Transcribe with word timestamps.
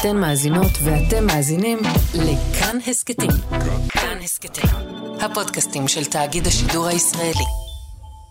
אתן 0.00 0.16
מאזינות 0.16 0.70
ואתם 0.84 1.26
מאזינים 1.26 1.78
לכאן 2.14 2.76
הסכתים. 2.86 3.30
כאן 3.88 4.18
הסכתים, 4.22 4.70
הפודקאסטים 5.20 5.88
של 5.88 6.04
תאגיד 6.04 6.46
השידור 6.46 6.86
הישראלי. 6.86 7.44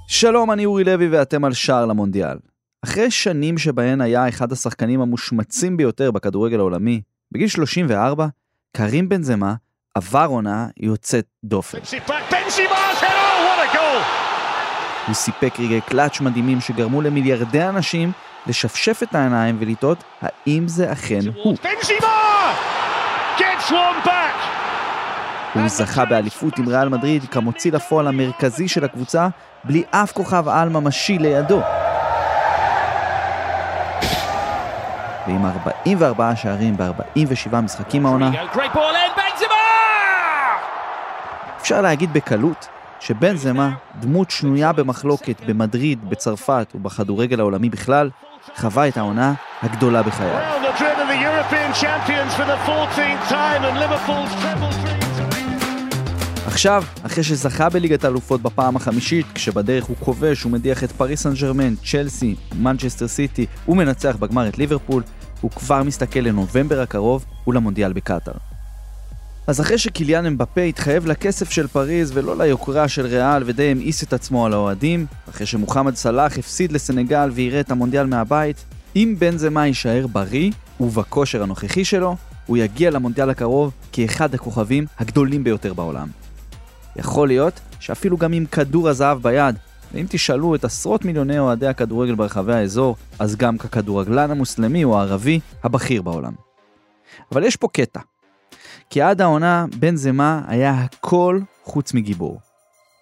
שלום, 0.08 0.52
אני 0.52 0.66
אורי 0.66 0.84
לוי 0.84 1.08
ואתם 1.08 1.46
על 1.46 1.54
שער 1.54 1.86
למונדיאל. 1.86 2.38
אחרי 2.84 3.12
שנים 3.12 3.58
שבהן 3.58 4.02
היה 4.02 4.30
אחד 4.30 4.52
השחקנים 4.52 5.02
המושמצים 5.02 5.78
ביותר 5.78 6.12
בכדורגל 6.12 6.60
העולמי, 6.60 7.02
בגיל 7.32 7.48
34, 7.48 8.28
קרים 8.78 9.10
בנזמה 9.10 9.56
עבר 9.96 10.28
עונה 10.30 10.68
יוצאת 10.78 11.26
דופן. 11.44 11.78
הוא 15.08 15.14
סיפק 15.14 15.54
רגעי 15.60 15.82
קלאץ' 15.82 16.22
מדהימים 16.22 16.62
שגרמו 16.62 17.02
למיליארדי 17.02 17.64
אנשים 17.64 18.12
לשפשף 18.48 19.04
את 19.04 19.16
העיניים 19.16 19.58
ולטעות 19.60 20.04
האם 20.22 20.68
זה 20.68 20.92
אכן 20.92 21.20
הוא. 21.44 21.58
הוא 25.54 25.68
זכה 25.68 26.06
באליפות 26.06 26.58
עם 26.58 26.68
ריאל 26.68 26.90
מדריד 26.90 27.26
כמוציא 27.26 27.72
לפועל 27.72 28.08
המרכזי 28.08 28.68
של 28.68 28.86
הקבוצה 28.86 29.28
בלי 29.64 29.84
אף 29.92 30.12
כוכב 30.12 30.48
על 30.48 30.70
ממשי 30.70 31.18
לידו. 31.18 31.62
ועם 35.28 35.46
44 35.46 36.36
שערים 36.36 36.78
ב-47 36.78 37.56
משחקים 37.56 38.06
העונה, 38.06 38.32
אפשר 41.62 41.82
להגיד 41.82 42.14
בקלות 42.14 42.68
שבן 43.00 43.36
זמה, 43.36 43.70
דמות 44.00 44.32
שנויה 44.32 44.74
במחלוקת 44.74 45.42
במדריד, 45.48 46.10
בצרפת 46.10 46.72
ובכדורגל 46.76 47.40
העולמי 47.40 47.70
בכלל, 47.70 48.10
חווה 48.56 48.88
את 48.88 48.98
העונה 48.98 49.34
הגדולה 49.62 50.04
בחייו. 50.04 50.40
עכשיו, 56.48 56.84
אחרי 57.06 57.24
שזכה 57.24 57.70
בליגת 57.70 58.04
האלופות 58.04 58.42
בפעם 58.42 58.76
החמישית, 58.76 59.26
כשבדרך 59.34 59.84
הוא 59.84 59.98
כובש 60.00 60.46
ומדיח 60.46 60.84
את 60.84 60.92
פריס 60.92 61.24
סן 61.24 61.34
ג'רמן, 61.34 61.76
צ'לסי, 61.76 62.36
מנצ'סטר 62.56 63.08
סיטי 63.08 63.46
ומנצח 63.68 64.16
בגמר 64.16 64.48
את 64.48 64.58
ליברפול, 64.58 65.04
הוא 65.42 65.52
כבר 65.52 65.84
מסתכל 65.84 66.20
לנובמבר 66.20 66.82
הקרוב 66.82 67.26
ולמונדיאל 67.48 67.94
בקטאר. 67.94 68.55
אז 69.48 69.62
אחרי 69.62 69.78
שקיליאן 69.78 70.26
אמבפה 70.26 70.62
התחייב 70.62 71.06
לכסף 71.06 71.50
של 71.50 71.68
פריז 71.68 72.12
ולא 72.14 72.38
ליוקרה 72.38 72.88
של 72.88 73.06
ריאל 73.06 73.44
ודי 73.46 73.64
המאיס 73.64 74.04
את 74.04 74.14
עצמו 74.14 74.46
על 74.46 74.54
האוהדים, 74.54 75.06
אחרי 75.30 75.46
שמוחמד 75.46 75.96
סלאח 75.96 76.38
הפסיד 76.38 76.72
לסנגל 76.72 77.30
ויראה 77.34 77.60
את 77.60 77.72
המונדיאל 77.72 78.06
מהבית, 78.06 78.66
אם 78.96 79.16
בן 79.20 79.38
זמה 79.38 79.68
יישאר 79.68 80.08
בריא 80.08 80.52
ובכושר 80.80 81.44
הנוכחי 81.44 81.86
שלו, 81.86 82.16
הוא 82.46 82.58
יגיע 82.58 82.90
למונדיאל 82.92 83.30
הקרוב 83.30 83.74
כאחד 83.92 84.34
הכוכבים 84.34 84.86
הגדולים 85.00 85.44
ביותר 85.44 85.74
בעולם. 85.74 86.08
יכול 86.96 87.28
להיות 87.28 87.60
שאפילו 87.80 88.18
גם 88.18 88.34
עם 88.34 88.46
כדור 88.46 88.90
הזהב 88.90 89.22
ביד, 89.22 89.56
ואם 89.94 90.06
תשאלו 90.10 90.56
את 90.56 90.64
עשרות 90.64 91.06
מיליוני 91.06 91.40
אוהדי 91.40 91.68
הכדורגל 91.68 92.16
ברחבי 92.16 92.54
האזור, 92.54 92.96
אז 93.20 93.36
גם 93.36 93.58
ככדורגלן 93.58 94.32
המוסלמי 94.32 94.84
או 94.84 95.00
הערבי 95.00 95.40
הבכיר 95.64 96.02
בעולם. 96.02 96.34
אבל 97.32 97.44
יש 97.44 97.56
פה 97.56 97.68
קטע. 97.68 98.00
כי 98.90 99.02
עד 99.02 99.22
העונה 99.22 99.66
בנזמה 99.80 100.42
היה 100.48 100.72
הכל 100.72 101.40
חוץ 101.64 101.94
מגיבור. 101.94 102.40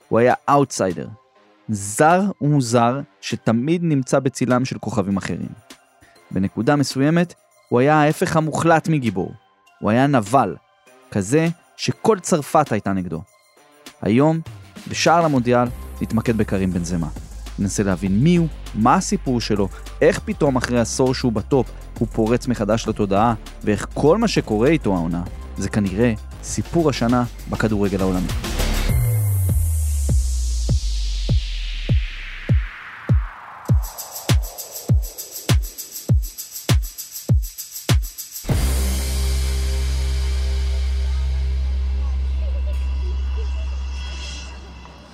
הוא 0.09 0.19
היה 0.19 0.33
אאוטסיידר. 0.49 1.07
זר 1.69 2.21
ומוזר 2.41 2.99
שתמיד 3.21 3.83
נמצא 3.83 4.19
בצילם 4.19 4.65
של 4.65 4.77
כוכבים 4.77 5.17
אחרים. 5.17 5.49
בנקודה 6.31 6.75
מסוימת 6.75 7.33
הוא 7.69 7.79
היה 7.79 7.95
ההפך 7.95 8.35
המוחלט 8.35 8.87
מגיבור. 8.87 9.33
הוא 9.79 9.91
היה 9.91 10.07
נבל, 10.07 10.55
כזה 11.11 11.47
שכל 11.77 12.19
צרפת 12.19 12.71
הייתה 12.71 12.93
נגדו. 12.93 13.21
היום, 14.01 14.39
בשער 14.87 15.21
למונדיאל, 15.21 15.67
נתמקד 16.01 16.37
בכרים 16.37 16.71
בנזמה. 16.71 17.07
ננסה 17.59 17.83
להבין 17.83 18.19
מי 18.19 18.35
הוא, 18.35 18.47
מה 18.75 18.95
הסיפור 18.95 19.41
שלו, 19.41 19.67
איך 20.01 20.19
פתאום 20.19 20.55
אחרי 20.55 20.79
עשור 20.79 21.13
שהוא 21.13 21.31
בטופ 21.31 21.71
הוא 21.99 22.07
פורץ 22.07 22.47
מחדש 22.47 22.87
לתודעה, 22.87 23.33
ואיך 23.63 23.87
כל 23.93 24.17
מה 24.17 24.27
שקורה 24.27 24.67
איתו 24.67 24.95
העונה 24.95 25.23
זה 25.57 25.69
כנראה 25.69 26.13
סיפור 26.43 26.89
השנה 26.89 27.23
בכדורגל 27.49 28.01
העולמי. 28.01 28.27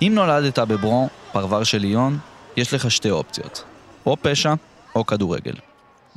אם 0.02 0.12
נולדת 0.14 0.58
בברון, 0.58 1.08
פרבר 1.32 1.64
של 1.64 1.78
ליון, 1.78 2.18
יש 2.56 2.74
לך 2.74 2.90
שתי 2.90 3.10
אופציות, 3.10 3.64
או 4.06 4.16
פשע 4.22 4.54
או 4.94 5.06
כדורגל. 5.06 5.54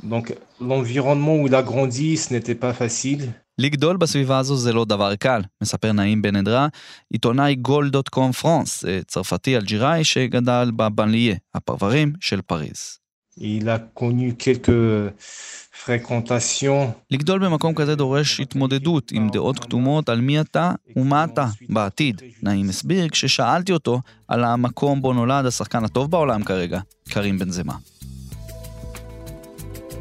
Donc 0.02 0.34
l'environnement 0.60 1.36
où 1.40 1.46
il 1.46 1.54
a 1.54 1.62
grandi, 1.62 2.16
ce 2.16 2.32
n'était 2.34 2.54
pas 2.54 2.74
facile. 2.74 3.43
לגדול 3.58 3.96
בסביבה 3.96 4.38
הזו 4.38 4.56
זה 4.56 4.72
לא 4.72 4.84
דבר 4.84 5.16
קל, 5.16 5.42
מספר 5.62 5.92
נעים 5.92 6.22
בן 6.22 6.36
עדרה, 6.36 6.68
עיתונאי 7.10 7.54
גול 7.54 7.90
דוט 7.90 8.08
קום 8.08 8.32
פרנס, 8.32 8.84
צרפתי 9.06 9.56
אלג'יראי 9.56 10.04
שגדל 10.04 10.70
בבנליה, 10.76 11.34
הפרברים 11.54 12.12
של 12.20 12.40
פריז. 12.42 12.98
Il 13.38 13.68
a 13.68 14.00
connu 14.00 14.32
quelques 14.38 15.10
fréquentations. 15.84 16.92
לגדול 17.10 17.44
במקום 17.44 17.74
כזה 17.74 17.94
דורש 17.94 18.40
התמודדות 18.40 19.12
עם 19.12 19.30
דעות 19.30 19.58
קדומות 19.58 20.08
על 20.08 20.20
מי 20.20 20.40
אתה 20.40 20.72
ומה 20.96 21.24
אתה 21.24 21.46
בעתיד. 21.68 22.22
נעים 22.42 22.68
הסביר 22.68 23.08
כששאלתי 23.08 23.72
אותו 23.72 24.00
על 24.28 24.44
המקום 24.44 25.02
בו 25.02 25.12
נולד 25.12 25.46
השחקן 25.46 25.84
הטוב 25.84 26.10
בעולם 26.10 26.44
כרגע, 26.44 26.80
קרים 27.08 27.38
בן 27.38 27.50
זמה. 27.50 27.74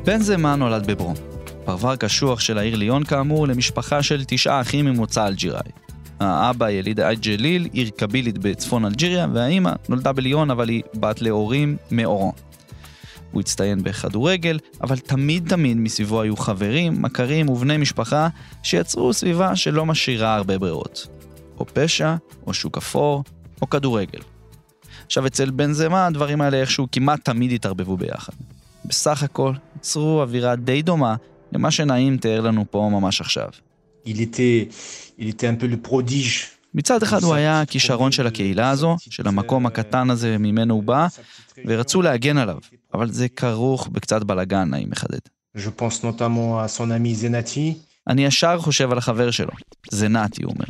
בן 0.06 0.22
זמה 0.22 0.56
נולד 0.56 0.92
בברון, 0.92 1.16
פרבר 1.66 1.96
קשוח 1.96 2.40
של 2.40 2.58
העיר 2.58 2.76
ליון 2.76 3.04
כאמור 3.04 3.48
למשפחה 3.48 4.04
של 4.04 4.24
תשעה 4.28 4.62
אחים 4.62 4.86
ממוצא 4.86 5.28
אלג'יראי. 5.28 5.72
האבא 6.20 6.70
יליד 6.70 7.00
עד 7.00 7.20
ג'ליל, 7.20 7.68
עיר 7.74 7.90
קבילית 7.90 8.38
בצפון 8.38 8.86
אלג'יריה, 8.86 9.28
והאימא 9.34 9.72
נולדה 9.90 10.12
בליון 10.12 10.52
אבל 10.52 10.70
היא 10.70 10.84
בת 10.96 11.22
להורים 11.22 11.78
מאורון. 11.92 12.32
הוא 13.32 13.42
הצטיין 13.42 13.84
בכדורגל, 13.84 14.60
אבל 14.82 14.98
תמיד 14.98 15.50
תמיד 15.50 15.78
מסביבו 15.78 16.22
היו 16.22 16.38
חברים, 16.38 17.02
מכרים 17.02 17.50
ובני 17.50 17.78
משפחה 17.78 18.28
שיצרו 18.64 19.14
סביבה 19.14 19.56
שלא 19.56 19.86
משאירה 19.86 20.36
הרבה 20.36 20.58
ברירות. 20.58 21.08
או 21.60 21.66
פשע, 21.74 22.16
או 22.48 22.54
שוק 22.54 22.78
אפור, 22.78 23.24
או 23.62 23.70
כדורגל. 23.70 24.20
עכשיו 25.06 25.28
אצל 25.28 25.50
בן 25.50 25.74
זמה 25.74 26.06
הדברים 26.06 26.42
האלה 26.42 26.58
איכשהו 26.58 26.88
כמעט 26.92 27.26
תמיד 27.26 27.52
התערבבו 27.52 27.98
ביחד. 27.98 28.34
בסך 28.86 29.24
הכל 29.24 29.54
יצרו 29.76 30.22
אווירה 30.22 30.56
די 30.56 30.82
דומה 30.82 31.16
למה 31.54 31.72
שנעים 31.72 32.18
תיאר 32.18 32.42
לנו 32.42 32.66
פה 32.72 32.90
ממש 32.92 33.22
עכשיו. 33.22 33.50
מצד 36.74 37.04
אחד 37.04 37.24
הוא 37.24 37.34
היה 37.34 37.62
הכישרון 37.62 38.12
של 38.12 38.28
הקהילה 38.28 38.70
הזו, 38.70 38.98
של 39.00 39.28
המקום 39.28 39.66
הקטן 39.66 40.10
הזה 40.10 40.38
ממנו 40.38 40.74
הוא 40.74 40.84
בא, 40.84 41.08
ורצו 41.66 42.02
להגן 42.02 42.38
עליו, 42.38 42.58
אבל 42.94 43.12
זה 43.12 43.30
כרוך 43.30 43.88
בקצת 43.88 44.24
בלאגן, 44.24 44.70
נעים 44.70 44.90
מחדד. 44.90 45.20
אני 48.08 48.26
ישר 48.26 48.60
חושב 48.60 48.92
על 48.92 48.98
החבר 48.98 49.32
שלו, 49.32 49.52
זנתי, 49.92 50.44
הוא 50.44 50.54
אומר. 50.54 50.66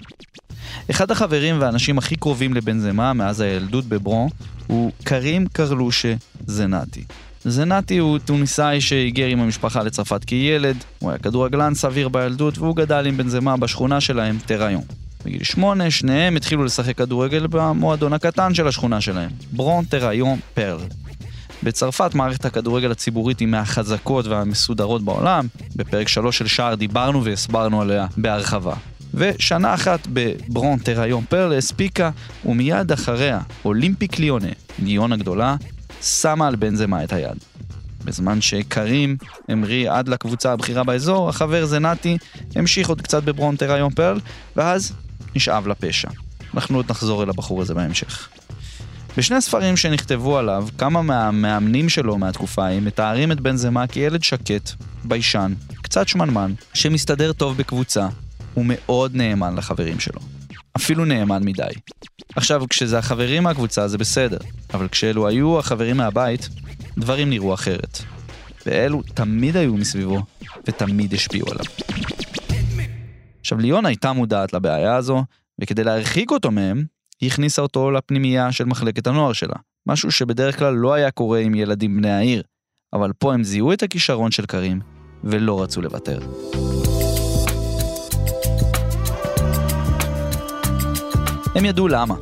אחד 0.92 1.12
החברים 1.12 1.62
והאנשים 1.62 1.98
הכי 1.98 2.16
קרובים 2.16 2.54
לבן 2.54 2.80
זמה 2.80 3.14
מאז 3.14 3.40
הילדות 3.42 3.86
בברון 3.86 4.30
הוא 4.68 4.92
קרים 5.04 5.48
קרלושה 5.48 6.14
זנתי. 6.48 7.04
זנתי 7.46 7.98
הוא 7.98 8.20
טוניסאי 8.20 8.82
שהיגר 8.82 9.26
עם 9.26 9.40
המשפחה 9.40 9.84
לצרפת 9.84 10.24
כילד, 10.24 10.78
הוא 11.00 11.10
היה 11.10 11.20
כדורגלן 11.20 11.74
סביר 11.74 12.10
בילדות 12.10 12.58
והוא 12.58 12.76
גדל 12.76 13.06
עם 13.08 13.18
בן 13.18 13.28
זמה 13.28 13.58
בשכונה 13.58 14.02
שלהם, 14.02 14.38
טראיון. 14.46 14.82
בגיל 15.26 15.44
שמונה, 15.44 15.92
שניהם 15.92 16.36
התחילו 16.36 16.64
לשחק 16.64 16.98
כדורגל 16.98 17.48
במועדון 17.48 18.14
הקטן 18.14 18.54
של 18.54 18.68
השכונה 18.68 19.02
שלהם, 19.02 19.30
ברון 19.52 19.86
טראיון 19.86 20.40
פרל. 20.54 20.86
בצרפת 21.64 22.16
מערכת 22.16 22.46
הכדורגל 22.46 22.92
הציבורית 22.92 23.40
היא 23.40 23.48
מהחזקות 23.48 24.28
והמסודרות 24.28 25.04
בעולם. 25.06 25.48
בפרק 25.76 26.08
3 26.08 26.38
של 26.38 26.48
שער 26.48 26.76
דיברנו 26.76 27.24
והסברנו 27.24 27.82
עליה 27.82 28.08
בהרחבה. 28.18 28.74
ושנה 29.14 29.74
אחת 29.74 30.08
בברון 30.14 30.80
טראיון 30.80 31.24
פרל 31.30 31.58
הספיקה, 31.58 32.10
ומיד 32.46 32.92
אחריה 32.92 33.40
אולימפיק 33.66 34.20
ליונה, 34.20 34.48
ליון 34.80 35.14
הגדולה, 35.14 35.56
שמה 36.04 36.48
על 36.48 36.56
בן 36.56 36.76
זמה 36.76 37.04
את 37.04 37.14
היד. 37.14 37.38
בזמן 38.06 38.42
שקרים 38.42 39.18
המריא 39.50 39.92
עד 39.92 40.08
לקבוצה 40.08 40.54
הבכירה 40.54 40.84
באזור, 40.84 41.30
החבר 41.30 41.66
זנתי 41.66 42.18
המשיך 42.56 42.90
עוד 42.90 43.02
קצת 43.02 43.24
בברון 43.24 43.56
טראיון 43.56 43.94
פרל, 43.94 44.20
ואז 44.56 44.94
נשאב 45.36 45.68
לפשע. 45.68 46.10
אנחנו 46.54 46.78
עוד 46.78 46.86
נחזור 46.90 47.24
אל 47.24 47.30
הבחור 47.30 47.62
הזה 47.62 47.74
בהמשך. 47.74 48.30
בשני 49.18 49.36
הספרים 49.36 49.78
שנכתבו 49.78 50.38
עליו, 50.38 50.68
כמה 50.78 51.02
מהמאמנים 51.02 51.90
שלו 51.90 52.18
מהתקופה 52.18 52.66
ההיא 52.66 52.82
מתארים 52.82 53.32
את 53.32 53.42
בן 53.42 53.56
זמה 53.56 53.88
כילד 53.88 54.24
שקט, 54.24 54.72
ביישן, 55.04 55.54
קצת 55.82 56.08
שמנמן, 56.08 56.54
שמסתדר 56.74 57.34
טוב 57.34 57.58
בקבוצה, 57.58 58.08
הוא 58.54 58.66
מאוד 58.68 59.16
נאמן 59.16 59.56
לחברים 59.56 60.00
שלו. 60.00 60.33
אפילו 60.78 61.06
נאמן 61.06 61.44
מדי. 61.44 61.64
עכשיו, 62.36 62.64
כשזה 62.70 62.98
החברים 62.98 63.44
מהקבוצה 63.44 63.88
זה 63.88 63.98
בסדר, 63.98 64.38
אבל 64.74 64.88
כשאלו 64.88 65.28
היו 65.28 65.60
החברים 65.60 65.98
מהבית, 65.98 66.50
דברים 66.98 67.30
נראו 67.30 67.54
אחרת. 67.54 68.00
ואלו 68.66 69.02
תמיד 69.02 69.58
היו 69.58 69.74
מסביבו, 69.74 70.22
ותמיד 70.68 71.14
השפיעו 71.14 71.48
עליו. 71.52 71.66
עכשיו, 73.42 73.58
ליאון 73.58 73.86
הייתה 73.86 74.14
מודעת 74.14 74.54
לבעיה 74.54 74.96
הזו, 74.96 75.24
וכדי 75.62 75.84
להרחיק 75.84 76.32
אותו 76.32 76.52
מהם, 76.52 76.86
היא 77.22 77.30
הכניסה 77.32 77.62
אותו 77.62 77.92
לפנימייה 77.92 78.52
של 78.52 78.66
מחלקת 78.66 79.08
הנוער 79.08 79.34
שלה. 79.34 79.56
משהו 79.88 80.12
שבדרך 80.12 80.60
כלל 80.60 80.74
לא 80.74 80.94
היה 80.94 81.12
קורה 81.12 81.40
עם 81.40 81.56
ילדים 81.56 81.98
בני 81.98 82.12
העיר, 82.12 82.44
אבל 82.94 83.12
פה 83.18 83.34
הם 83.34 83.44
זיהו 83.44 83.74
את 83.74 83.84
הכישרון 83.84 84.32
של 84.32 84.46
קרים, 84.46 84.80
ולא 85.24 85.64
רצו 85.64 85.82
לוותר. 85.82 86.20
הם 91.56 91.66
ידעו 91.66 91.88
למה. 91.88 92.16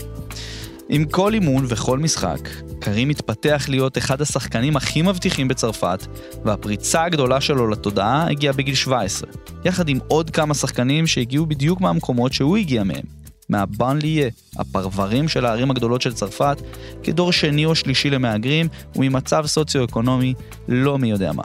עם 0.90 1.06
כל 1.06 1.34
אימון 1.34 1.66
וכל 1.70 2.00
משחק, 2.00 2.50
קרים 2.80 3.10
התפתח 3.10 3.66
להיות 3.70 3.98
אחד 3.98 4.22
השחקנים 4.22 4.78
הכי 4.78 5.02
מבטיחים 5.02 5.48
בצרפת, 5.48 6.06
והפריצה 6.46 7.04
הגדולה 7.04 7.42
שלו 7.42 7.68
לתודעה 7.68 8.28
הגיעה 8.30 8.54
בגיל 8.54 8.76
17, 8.76 9.30
יחד 9.66 9.90
עם 9.90 10.00
עוד 10.08 10.30
כמה 10.30 10.54
שחקנים 10.54 11.08
שהגיעו 11.08 11.46
בדיוק 11.46 11.82
מהמקומות 11.82 12.34
שהוא 12.34 12.58
הגיע 12.58 12.84
מהם, 12.84 13.04
מהבנליה, 13.50 14.30
הפרברים 14.58 15.28
של 15.28 15.46
הערים 15.46 15.72
הגדולות 15.72 16.02
של 16.02 16.14
צרפת, 16.14 16.62
כדור 17.04 17.32
שני 17.32 17.66
או 17.66 17.76
שלישי 17.76 18.10
למהגרים 18.10 18.68
וממצב 18.96 19.46
סוציו-אקונומי 19.46 20.34
לא 20.68 20.98
מי 20.98 21.12
יודע 21.12 21.32
מה. 21.32 21.44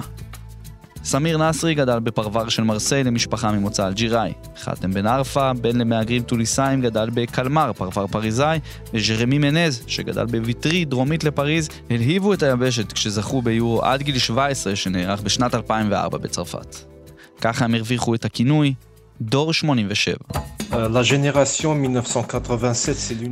סמיר 1.06 1.38
נסרי 1.38 1.74
גדל 1.74 1.98
בפרבר 1.98 2.48
של 2.48 2.62
מרסיי 2.62 3.04
למשפחה 3.04 3.52
ממוצא 3.52 3.86
אלג'יראי. 3.86 4.32
חתם 4.58 4.90
בן 4.90 5.06
ערפה, 5.06 5.52
בן 5.52 5.76
למהגרים 5.76 6.22
תוניסאים, 6.22 6.80
גדל 6.80 7.10
בקלמאר, 7.14 7.72
פרבר 7.72 8.06
פריזאי, 8.06 8.58
וז'רמי 8.94 9.38
מנז, 9.38 9.84
שגדל 9.86 10.24
בוויטרי, 10.24 10.84
דרומית 10.84 11.24
לפריז, 11.24 11.68
הלהיבו 11.90 12.32
את 12.32 12.42
היבשת 12.42 12.92
כשזכו 12.92 13.42
ביורו 13.42 13.82
עד 13.82 14.02
גיל 14.02 14.18
17 14.18 14.76
שנערך 14.76 15.20
בשנת 15.20 15.54
2004 15.54 16.18
בצרפת. 16.18 16.76
ככה 17.40 17.64
הם 17.64 17.74
הרוויחו 17.74 18.14
את 18.14 18.24
הכינוי 18.24 18.74
דור 19.20 19.52
87. 19.52 20.16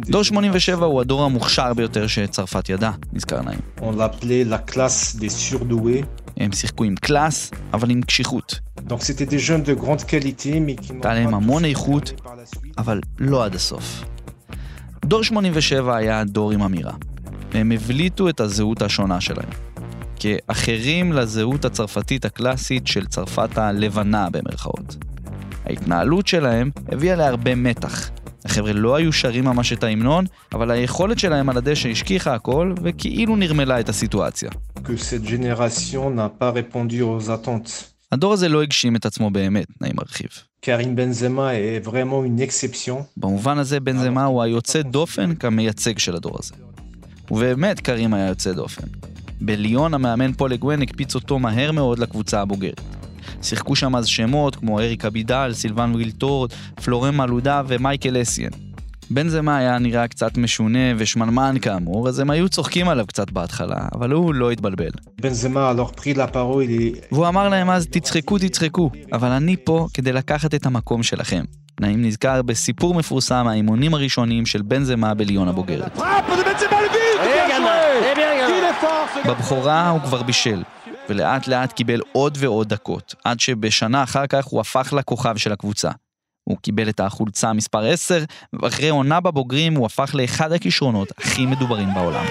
דור 0.06 0.24
87 0.24 0.86
הוא 0.86 1.00
הדור 1.00 1.24
המוכשר 1.24 1.74
ביותר 1.74 2.06
שצרפת 2.06 2.68
ידעה, 2.68 2.92
נזכר 3.12 3.42
נעים. 3.42 3.58
הם 6.36 6.52
שיחקו 6.52 6.84
עם 6.84 6.94
קלאס, 6.96 7.50
אבל 7.72 7.90
עם 7.90 8.02
קשיחות. 8.02 8.60
הייתה 10.90 11.14
להם 11.14 11.34
המון 11.34 11.64
איכות, 11.64 12.12
אבל 12.78 13.00
לא 13.18 13.44
עד 13.44 13.54
הסוף. 13.54 14.04
דור 15.04 15.22
87 15.24 15.96
היה 15.96 16.24
דור 16.24 16.50
עם 16.50 16.62
אמירה. 16.62 16.92
הם 17.52 17.72
הבליטו 17.72 18.28
את 18.28 18.40
הזהות 18.40 18.82
השונה 18.82 19.20
שלהם. 19.20 19.48
כאחרים 20.16 21.12
לזהות 21.12 21.64
הצרפתית 21.64 22.24
הקלאסית 22.24 22.86
של 22.86 23.06
צרפת 23.06 23.58
הלבנה 23.58 24.28
במרכאות. 24.30 24.96
ההתנהלות 25.64 26.26
שלהם 26.26 26.70
הביאה 26.88 27.16
להרבה 27.16 27.54
מתח. 27.54 28.10
החבר'ה 28.44 28.72
לא 28.72 28.96
היו 28.96 29.12
שרים 29.12 29.44
ממש 29.44 29.72
את 29.72 29.84
ההמנון, 29.84 30.24
אבל 30.52 30.70
היכולת 30.70 31.18
שלהם 31.18 31.48
על 31.48 31.56
הדשא 31.56 31.88
השכיחה 31.88 32.34
הכל, 32.34 32.74
וכאילו 32.82 33.36
נרמלה 33.36 33.80
את 33.80 33.88
הסיטואציה. 33.88 34.50
הדור 38.12 38.32
הזה 38.32 38.48
לא 38.48 38.62
הגשים 38.62 38.96
את 38.96 39.06
עצמו 39.06 39.30
באמת, 39.30 39.66
נעים 39.80 39.94
מרחיב. 39.96 40.28
קרים 40.60 40.96
בנזמה 40.96 41.50
est 41.52 41.88
vraiment 41.88 42.24
une 42.24 42.48
exception. 42.48 43.02
במובן 43.16 43.58
הזה 43.58 43.80
בנזמה 43.80 44.24
הוא 44.24 44.42
היוצא 44.42 44.82
דופן 44.82 45.34
כמייצג 45.34 45.98
של 45.98 46.16
הדור 46.16 46.36
הזה. 46.38 46.54
ובאמת 47.30 47.80
קרים 47.80 48.14
היה 48.14 48.28
יוצא 48.28 48.52
דופן. 48.52 48.86
בליון 49.40 49.94
המאמן 49.94 50.32
פול 50.32 50.52
אגוון 50.52 50.82
הקפיץ 50.82 51.14
אותו 51.14 51.38
מהר 51.38 51.72
מאוד 51.72 51.98
לקבוצה 51.98 52.40
הבוגרת. 52.40 52.80
שיחקו 53.42 53.76
שם 53.76 53.96
אז 53.96 54.06
שמות 54.06 54.56
כמו 54.56 54.80
אריק 54.80 55.04
אבידל, 55.04 55.50
סילבן 55.54 55.92
וילטורד, 55.94 56.50
פלורן 56.84 57.16
מלודה 57.16 57.62
ומייקל 57.66 58.22
אסיאן. 58.22 58.63
בן 59.10 59.28
זמה 59.28 59.56
היה 59.56 59.78
נראה 59.78 60.08
קצת 60.08 60.36
משונה 60.36 60.78
ושמנמן 60.96 61.56
כאמור, 61.62 62.08
אז 62.08 62.18
הם 62.18 62.30
היו 62.30 62.48
צוחקים 62.48 62.88
עליו 62.88 63.06
קצת 63.06 63.30
בהתחלה, 63.30 63.78
אבל 63.94 64.10
הוא 64.10 64.34
לא 64.34 64.50
התבלבל. 64.50 64.90
בן 65.20 65.28
זמה 65.28 65.72
alors 65.72 66.00
pris 66.00 66.16
la 66.16 66.34
parole, 66.34 66.98
והוא 67.12 67.28
אמר 67.28 67.48
להם 67.48 67.70
אז, 67.70 67.86
תצחקו, 67.86 68.38
תצחקו, 68.38 68.90
אבל 69.12 69.28
אני 69.28 69.56
פה 69.64 69.86
כדי 69.94 70.12
לקחת 70.12 70.54
את 70.54 70.66
המקום 70.66 71.02
שלכם. 71.02 71.44
נעים 71.80 72.04
נזכר 72.04 72.42
בסיפור 72.42 72.94
מפורסם 72.94 73.42
מהאימונים 73.44 73.94
הראשונים 73.94 74.46
של 74.46 74.62
בן 74.62 74.84
זמה 74.84 75.14
בליון 75.14 75.48
הבוגרת. 75.48 75.98
בבכורה 79.26 79.88
הוא 79.88 80.00
כבר 80.00 80.22
בישל, 80.22 80.62
ולאט 81.08 81.48
לאט 81.48 81.72
קיבל 81.72 82.00
עוד 82.12 82.38
ועוד 82.40 82.68
דקות, 82.68 83.14
עד 83.24 83.40
שבשנה 83.40 84.02
אחר 84.02 84.26
כך 84.26 84.44
הוא 84.44 84.60
הפך 84.60 84.92
לכוכב 84.96 85.36
של 85.36 85.52
הקבוצה. 85.52 85.90
הוא 86.44 86.56
קיבל 86.62 86.88
את 86.88 87.00
החולצה 87.00 87.52
מספר 87.52 87.84
10, 87.84 88.24
ואחרי 88.62 88.88
עונה 88.88 89.20
בבוגרים 89.20 89.74
הוא 89.74 89.86
הפך 89.86 90.10
לאחד 90.14 90.52
הכישרונות 90.52 91.08
הכי 91.18 91.46
מדוברים 91.46 91.94
בעולם. 91.94 92.24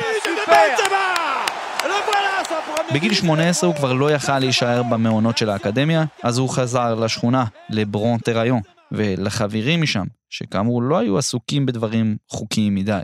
בגיל 2.94 3.14
18 3.14 3.70
הוא 3.70 3.76
כבר 3.76 3.94
לא 3.94 4.12
יכל 4.12 4.40
להישאר 4.40 4.84
במעונות 4.84 5.38
של 5.38 5.50
האקדמיה, 5.50 6.06
אז 6.24 6.38
הוא 6.38 6.50
חזר 6.50 6.96
לשכונה, 6.96 7.46
לברון 7.70 8.20
טריון, 8.20 8.62
ולחברים 8.92 9.82
משם, 9.82 10.06
שכאמור 10.30 10.82
לא 10.82 10.98
היו 10.98 11.18
עסוקים 11.18 11.66
בדברים 11.66 12.18
חוקיים 12.30 12.76
מדי. 12.76 13.02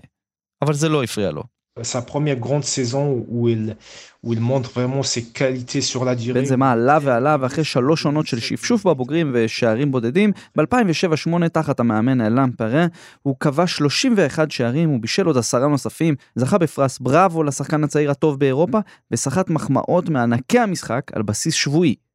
אבל 0.61 0.73
זה 0.73 0.89
לא 0.89 1.03
הפריע 1.03 1.31
לו. 1.31 1.43
Sa 1.83 2.01
première 2.01 2.35
grande 2.35 2.63
saison 2.63 3.25
où 3.27 3.49
il, 3.49 3.75
où 4.23 4.33
il 4.33 4.39
montre 4.39 4.69
vraiment 4.75 5.03
ses 5.03 5.23
qualités 5.23 5.81
sur 5.81 6.05
la 6.05 6.15
durée. 6.15 6.39
בנזמה 6.39 6.71
עלה 6.71 6.97
ועלה, 7.01 7.37
ואחרי 7.39 7.63
שלוש 7.63 8.05
עונות 8.05 8.27
של 8.27 8.39
שפשוף 8.39 8.87
בבוגרים 8.87 9.31
ושערים 9.33 9.91
בודדים, 9.91 10.31
ב-2007-2008 10.57 11.47
תחת 11.49 11.79
המאמן 11.79 12.21
אלאם 12.21 12.51
פרה, 12.51 12.85
הוא 13.21 13.35
כבש 13.39 13.77
31 13.77 14.51
שערים, 14.51 14.89
הוא 14.89 14.99
בישל 14.99 15.25
עוד 15.25 15.37
עשרה 15.37 15.67
נוספים, 15.67 16.15
זכה 16.35 16.57
בפרס 16.57 16.99
בראבו 16.99 17.43
לשחקן 17.43 17.83
הצעיר 17.83 18.11
הטוב 18.11 18.39
באירופה, 18.39 18.79
וסחט 19.11 19.49
מחמאות 19.49 20.09
מענקי 20.09 20.59
המשחק 20.59 21.11
על 21.13 21.21
בסיס 21.21 21.53
שבועי. 21.53 22.08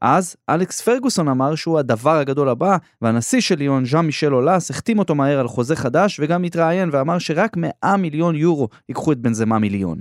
אז 0.00 0.36
אלכס 0.50 0.80
פרגוסון 0.80 1.28
אמר 1.28 1.54
שהוא 1.54 1.78
הדבר 1.78 2.16
הגדול 2.18 2.48
הבא, 2.48 2.76
והנשיא 3.02 3.40
של 3.40 3.54
ליון, 3.54 3.86
ז'אן 3.86 4.06
מישל 4.06 4.34
אולס, 4.34 4.70
החתים 4.70 4.98
אותו 4.98 5.14
מהר 5.14 5.40
על 5.40 5.48
חוזה 5.48 5.76
חדש, 5.76 6.20
וגם 6.20 6.44
התראיין 6.44 6.88
ואמר 6.92 7.18
שרק 7.18 7.56
100 7.56 7.96
מיליון 7.96 8.34
יורו 8.34 8.68
ייקחו 8.88 9.12
את 9.12 9.18
בנזמה 9.18 9.58
מיליון. 9.58 9.98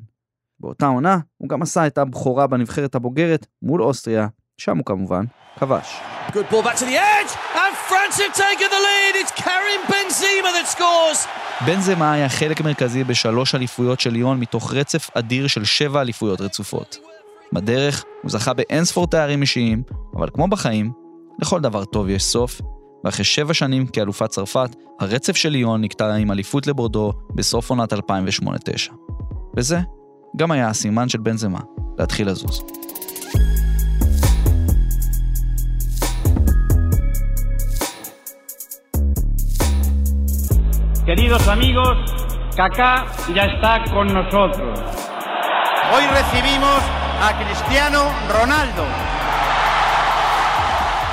באותה 0.59 0.85
עונה, 0.85 1.17
הוא 1.37 1.49
גם 1.49 1.61
עשה 1.61 1.87
את 1.87 1.97
הבכורה 1.97 2.47
בנבחרת 2.47 2.95
הבוגרת 2.95 3.47
מול 3.61 3.83
אוסטריה, 3.83 4.27
שם 4.57 4.77
הוא 4.77 4.85
כמובן 4.85 5.25
כבש. 5.59 5.99
בנזמה 11.65 12.13
היה 12.13 12.29
חלק 12.29 12.61
מרכזי 12.61 13.03
בשלוש 13.03 13.55
אליפויות 13.55 13.99
של 13.99 14.09
ליון 14.09 14.39
מתוך 14.39 14.73
רצף 14.73 15.09
אדיר 15.13 15.47
של 15.47 15.65
שבע 15.65 16.01
אליפויות 16.01 16.41
רצופות. 16.41 17.16
בדרך 17.53 18.03
הוא 18.21 18.31
זכה 18.31 18.53
באינספור 18.53 19.07
תארים 19.07 19.41
אישיים, 19.41 19.83
אבל 20.15 20.29
כמו 20.33 20.47
בחיים, 20.47 20.91
לכל 21.41 21.61
דבר 21.61 21.85
טוב 21.85 22.09
יש 22.09 22.23
סוף, 22.23 22.61
ואחרי 23.03 23.25
שבע 23.25 23.53
שנים 23.53 23.87
כאלופת 23.87 24.29
צרפת, 24.29 24.75
הרצף 24.99 25.35
של 25.35 25.49
ליון 25.49 25.81
נקטע 25.81 26.15
עם 26.15 26.31
אליפות 26.31 26.67
לבורדו 26.67 27.13
בסוף 27.35 27.69
עונת 27.69 27.93
2008-2009. 27.93 27.97
וזה 29.57 29.79
גם 30.37 30.51
היה 30.51 30.69
הסימן 30.69 31.09
של 31.09 31.19
בן 31.19 31.37
זמה 31.37 31.59
להתחיל 31.97 32.29
לזוז. 32.29 32.63
Queridos 41.07 41.47
amigos, 41.47 41.97
Kaká 42.57 43.05
ya 43.33 43.45
está 43.45 43.71
con 43.93 44.07
nosotros. 44.17 44.77
Hoy 45.91 46.03
recibimos 46.17 46.96
a 47.21 47.29
Cristiano 47.33 48.03
Ronaldo. 48.29 48.83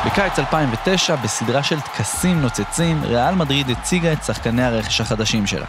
בקיץ 0.06 0.38
2009, 0.38 1.16
בסדרה 1.16 1.62
של 1.62 1.80
טקסים 1.80 2.40
נוצצים, 2.40 3.04
ריאל 3.04 3.34
מדריד 3.34 3.70
הציגה 3.70 4.12
את 4.12 4.24
שחקני 4.24 4.64
הרכש 4.64 5.00
החדשים 5.00 5.46
שלה. 5.46 5.66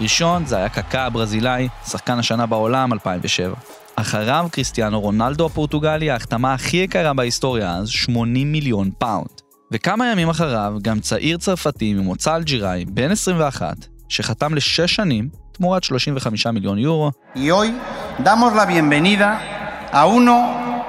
ראשון 0.00 0.44
זה 0.44 0.56
היה 0.56 0.68
קקה 0.68 1.04
הברזילאי, 1.04 1.68
שחקן 1.86 2.18
השנה 2.18 2.46
בעולם 2.46 2.92
2007. 2.92 3.54
אחריו 3.96 4.46
קריסטיאנו 4.52 5.00
רונלדו 5.00 5.46
הפורטוגלי, 5.46 6.10
ההחתמה 6.10 6.54
הכי 6.54 6.76
יקרה 6.76 7.12
בהיסטוריה 7.12 7.74
אז, 7.74 7.88
80 7.88 8.52
מיליון 8.52 8.90
פאונד. 8.98 9.40
וכמה 9.72 10.12
ימים 10.12 10.28
אחריו, 10.28 10.72
גם 10.82 11.00
צעיר 11.00 11.38
צרפתי 11.38 11.94
ממוצא 11.94 12.36
אלג'יראי, 12.36 12.84
בן 12.84 13.10
21, 13.10 13.76
שחתם 14.08 14.54
לשש 14.54 14.94
שנים, 14.94 15.28
תמורת 15.52 15.84
35 15.84 16.46
מיליון 16.46 16.78
יורו. 16.78 17.10
Y 17.34 17.50
hoy 17.50 17.74
damos 18.24 18.52
la 18.54 18.64
bienvenida 18.64 19.55
a 20.00 20.04
uno 20.04 20.36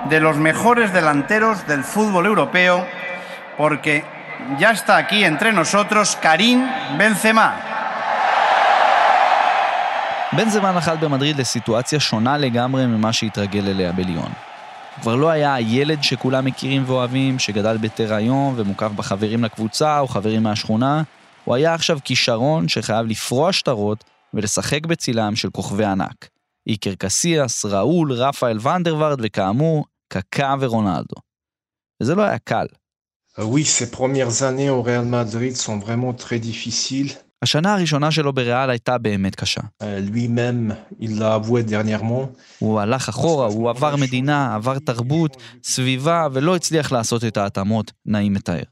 de 0.10 0.20
los 0.20 0.36
mejores 0.50 0.88
delanteros 0.92 1.56
del 1.72 1.84
fútbol 1.94 2.26
europeo 2.26 2.76
porque 3.62 3.94
ya 4.62 4.70
está 4.72 4.94
aquí 5.04 5.20
entre 5.24 5.50
nosotros 5.54 6.06
Karim 6.26 6.60
Benzema. 7.00 7.50
בנזמה 10.34 10.72
נחל 10.72 10.96
במדריד 10.98 11.38
לסיטואציה 11.38 12.00
שונה 12.00 12.38
לגמרי 12.38 12.86
ממה 12.86 13.14
שהתרגל 13.14 13.68
אליה 13.68 13.92
בליון. 13.92 14.32
הוא 14.96 15.02
כבר 15.02 15.16
לא 15.16 15.30
היה 15.30 15.54
הילד 15.54 16.04
שכולם 16.04 16.46
מכירים 16.46 16.84
ואוהבים, 16.88 17.40
שגדל 17.40 17.78
בתרעיון 17.78 18.54
ומוקף 18.58 18.92
בחברים 18.96 19.44
לקבוצה 19.44 20.00
או 20.00 20.08
חברים 20.08 20.44
מהשכונה, 20.44 21.04
הוא 21.46 21.56
היה 21.56 21.74
עכשיו 21.74 22.00
כישרון 22.04 22.68
שחייב 22.68 23.06
לפרוע 23.08 23.54
שטרות 23.54 24.04
ולשחק 24.34 24.86
בצילם 24.86 25.36
של 25.36 25.50
כוכבי 25.50 25.86
ענק. 25.86 26.37
איקר 26.68 26.96
קסיאס, 26.96 27.66
ראול, 27.66 28.14
רפאל 28.14 28.60
ונדרווארד 28.68 29.20
וכאמור, 29.24 29.86
קקה 30.14 30.56
ורונלדו. 30.60 31.16
וזה 32.02 32.16
לא 32.16 32.22
היה 32.22 32.38
קל. 32.40 32.66
Oui, 33.40 33.64
ses 33.66 33.92
premières 33.92 34.42
années 34.42 34.70
au 34.70 34.82
Real 34.82 35.06
Madrid 35.06 35.56
sont 35.56 35.78
vraiment 35.78 36.14
très 36.14 36.40
difficiles. 36.40 37.14
השנה 37.42 37.74
הראשונה 37.74 38.12
שלו 38.12 38.34
בריאל 38.34 38.70
הייתה 38.70 38.98
באמת 38.98 39.36
קשה. 39.36 39.62
Dernièrement. 41.68 42.26
הוא 42.60 42.80
הלך 42.80 43.10
אחורה, 43.10 43.48
הוא 43.48 43.70
עבר 43.70 43.96
מדינה, 43.96 44.56
עבר 44.56 44.80
תרבות, 44.80 45.38
סביבה, 45.64 46.28
ולא 46.34 46.56
הצליח 46.56 46.92
לעשות 46.92 47.24
את 47.24 47.38
ההתאמות, 47.38 47.92
נעים 48.06 48.34
מתאר. 48.34 48.64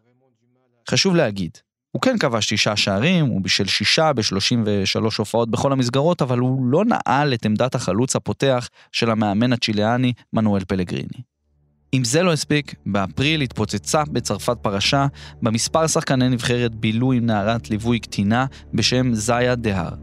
חשוב 0.90 1.16
להגיד, 1.16 1.58
הוא 1.96 2.02
כן 2.02 2.18
כבש 2.18 2.54
תשעה 2.54 2.76
שערים, 2.76 3.26
הוא 3.26 3.42
בישל 3.42 3.66
שישה 3.66 4.14
ב-33 4.14 5.02
הופעות 5.18 5.50
בכל 5.50 5.72
המסגרות, 5.72 6.22
אבל 6.22 6.40
הוא 6.40 6.66
לא 6.66 6.84
נעל 6.86 7.34
את 7.34 7.46
עמדת 7.46 7.76
החלוץ 7.76 8.16
הפותח 8.16 8.70
של 8.92 9.12
המאמן 9.12 9.54
הצ'יליאני 9.54 10.14
מנואל 10.34 10.64
פלגריני. 10.68 11.22
אם 11.94 12.04
זה 12.04 12.24
לא 12.24 12.34
הספיק, 12.34 12.76
באפריל 12.86 13.42
התפוצצה 13.42 14.04
בצרפת 14.12 14.58
פרשה, 14.62 15.08
במספר 15.42 15.88
שחקני 15.88 16.30
נבחרת 16.30 16.76
בילו 16.76 17.12
עם 17.12 17.26
נערת 17.26 17.70
ליווי 17.70 18.00
קטינה 18.00 18.46
בשם 18.74 19.14
זיה 19.14 19.56
דהר. 19.56 19.94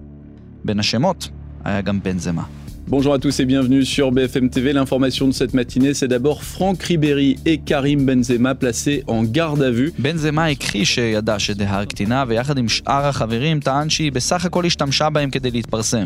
בין 0.65 0.81
השמות 0.81 1.29
היה 1.65 1.81
גם 1.81 2.03
בנזמה. 2.03 2.45
Bonjour 2.89 3.15
à 3.15 3.19
tous 3.19 3.41
et 3.41 3.45
bienvenue 3.45 3.85
sur 3.85 4.11
BFM 4.11 4.51
TV. 4.51 4.73
L'information 4.73 5.29
de 5.29 5.33
cette 5.33 5.55
matinée, 5.55 5.95
c'est 5.95 6.09
d'abord 6.09 6.43
Franck 6.43 6.83
Ribéry 6.83 7.39
et 7.47 7.59
Karim 7.59 8.05
Benzema 8.05 8.55
placés 8.55 9.05
en 9.07 9.23
garde 9.23 9.63
à 9.63 9.71
vue. 9.71 9.93
בנזמה 9.99 10.47
הכחיש 10.47 10.95
שידע 10.95 11.39
שדהר 11.39 11.85
קטינה, 11.85 12.25
ויחד 12.29 12.59
עם 12.59 12.69
שאר 12.69 13.07
החברים 13.07 13.61
טען 13.61 13.91
שהיא 13.91 14.13
בסך 14.13 14.45
הכל 14.45 14.67
השתמשה 14.67 15.11
בהם 15.11 15.31
כדי 15.31 15.51
להתפרסם. 15.51 16.05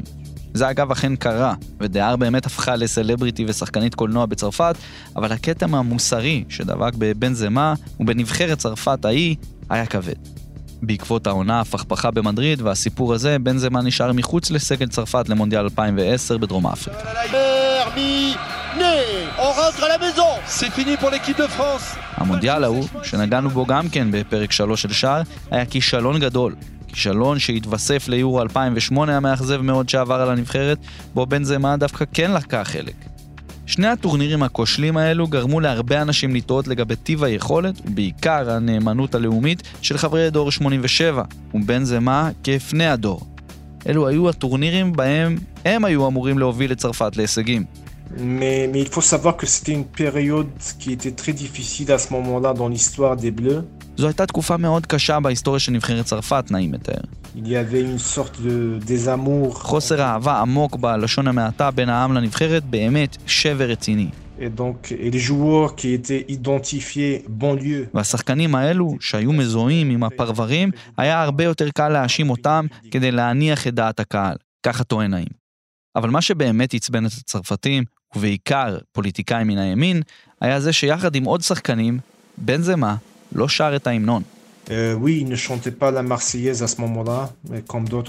זה 0.54 0.70
אגב 0.70 0.90
אכן 0.90 1.16
קרה, 1.16 1.54
ודהר 1.80 2.16
באמת 2.16 2.46
הפכה 2.46 2.76
לסלבריטי 2.76 3.44
ושחקנית 3.48 3.94
קולנוע 3.94 4.26
בצרפת, 4.26 4.76
אבל 5.16 5.32
הכתם 5.32 5.74
המוסרי 5.74 6.44
שדבק 6.48 6.92
בבנזמה 6.98 7.74
ובנבחרת 8.00 8.58
צרפת 8.58 9.04
ההיא 9.04 9.36
היה 9.70 9.86
כבד. 9.86 10.35
בעקבות 10.82 11.26
העונה 11.26 11.60
הפכפכה 11.60 12.10
במדריד 12.10 12.62
והסיפור 12.62 13.14
הזה, 13.14 13.38
בנזמה 13.38 13.82
נשאר 13.82 14.12
מחוץ 14.12 14.50
לסגל 14.50 14.88
צרפת 14.88 15.28
למונדיאל 15.28 15.62
2010 15.62 16.38
בדרום 16.38 16.66
אפריקה. 16.66 16.98
המונדיאל 22.14 22.64
ההוא, 22.64 22.84
שנגענו 23.02 23.50
בו 23.50 23.66
גם 23.66 23.88
כן 23.88 24.08
בפרק 24.10 24.52
3 24.52 24.82
של 24.82 24.92
שער, 24.92 25.22
היה 25.50 25.66
כישלון 25.66 26.20
גדול. 26.20 26.54
כישלון 26.88 27.38
שהתווסף 27.38 28.08
ליורו 28.08 28.42
2008 28.42 29.16
המאכזב 29.16 29.60
מאוד 29.60 29.88
שעבר 29.88 30.14
על 30.14 30.30
הנבחרת, 30.30 30.78
בו 31.14 31.26
בנזמה 31.26 31.76
דווקא 31.76 32.04
כן 32.12 32.30
לקח 32.32 32.68
חלק. 32.72 33.15
שני 33.66 33.86
הטורנירים 33.86 34.42
הכושלים 34.42 34.96
האלו 34.96 35.26
גרמו 35.26 35.60
להרבה 35.60 36.02
אנשים 36.02 36.34
לטעות 36.34 36.68
לגבי 36.68 36.96
טיב 36.96 37.24
היכולת, 37.24 37.74
ובעיקר 37.84 38.50
הנאמנות 38.50 39.14
הלאומית 39.14 39.62
של 39.82 39.98
חברי 39.98 40.30
דור 40.30 40.50
87, 40.50 41.22
ובנזמה 41.54 42.30
כפני 42.44 42.86
הדור. 42.86 43.20
אלו 43.88 44.08
היו 44.08 44.28
הטורנירים 44.28 44.92
בהם 44.92 45.38
הם 45.64 45.84
היו 45.84 46.08
אמורים 46.08 46.38
להוביל 46.38 46.72
את 46.72 46.78
צרפת 46.78 47.16
להישגים. 47.16 47.64
Mais, 48.18 48.68
mais 48.72 48.80
il 48.80 48.88
faut 48.88 49.06
savoir 49.14 49.36
que 49.36 49.46
c'était 49.46 49.72
une 49.72 49.84
période 49.84 50.48
qui 50.78 50.92
était 50.92 51.10
très 51.10 51.32
difficile 51.32 51.90
à 51.92 51.98
ce 51.98 52.12
moment-là 52.14 52.54
dans 52.54 52.68
l'histoire 52.68 53.16
des 53.16 53.32
Bleus. 53.32 53.62
זו 53.96 54.06
הייתה 54.06 54.26
תקופה 54.26 54.56
מאוד 54.56 54.86
קשה 54.86 55.20
בהיסטוריה 55.20 55.60
של 55.60 55.72
נבחרת 55.72 56.04
צרפת, 56.04 56.44
נעים 56.50 56.72
מתאר. 56.72 57.00
חוסר 59.52 60.02
אהבה 60.02 60.40
עמוק 60.40 60.76
בלשון 60.76 61.28
המעטה 61.28 61.70
בין 61.70 61.88
העם 61.88 62.12
לנבחרת, 62.12 62.64
באמת 62.64 63.16
שבר 63.26 63.64
רציני. 63.64 64.08
Et 64.38 64.60
donc, 64.60 64.92
et 64.92 65.10
les 65.10 65.18
joueurs 65.18 65.74
qui 65.76 65.88
étaient 65.94 66.24
identifiés 66.28 67.24
banlieue. 67.28 67.88
והשחקנים 67.94 68.54
האלו, 68.54 68.96
שהיו 69.00 69.32
מזוהים 69.32 69.90
עם 69.90 70.04
הפרברים, 70.04 70.70
היה 70.96 71.22
הרבה 71.22 71.44
יותר 71.44 71.70
קל 71.70 71.88
להאשים 71.88 72.30
אותם 72.30 72.66
כדי 72.90 73.10
להניח 73.10 73.66
את 73.66 73.74
דעת 73.74 74.00
הקהל. 74.00 74.36
ככה 74.62 74.84
טוען 74.84 75.14
האם. 75.14 75.26
אבל 75.96 76.10
מה 76.10 76.22
שבאמת 76.22 76.74
עצבן 76.74 77.06
את 77.06 77.10
הצרפתים, 77.12 77.84
ובעיקר 78.16 78.78
פוליטיקאים 78.92 79.46
מן 79.46 79.58
הימין, 79.58 80.02
היה 80.40 80.60
זה 80.60 80.72
שיחד 80.72 81.14
עם 81.14 81.24
עוד 81.24 81.40
שחקנים, 81.40 81.98
בנזמה 82.38 82.96
לא 83.32 83.48
שר 83.48 83.76
את 83.76 83.86
ההמנון. 83.86 84.22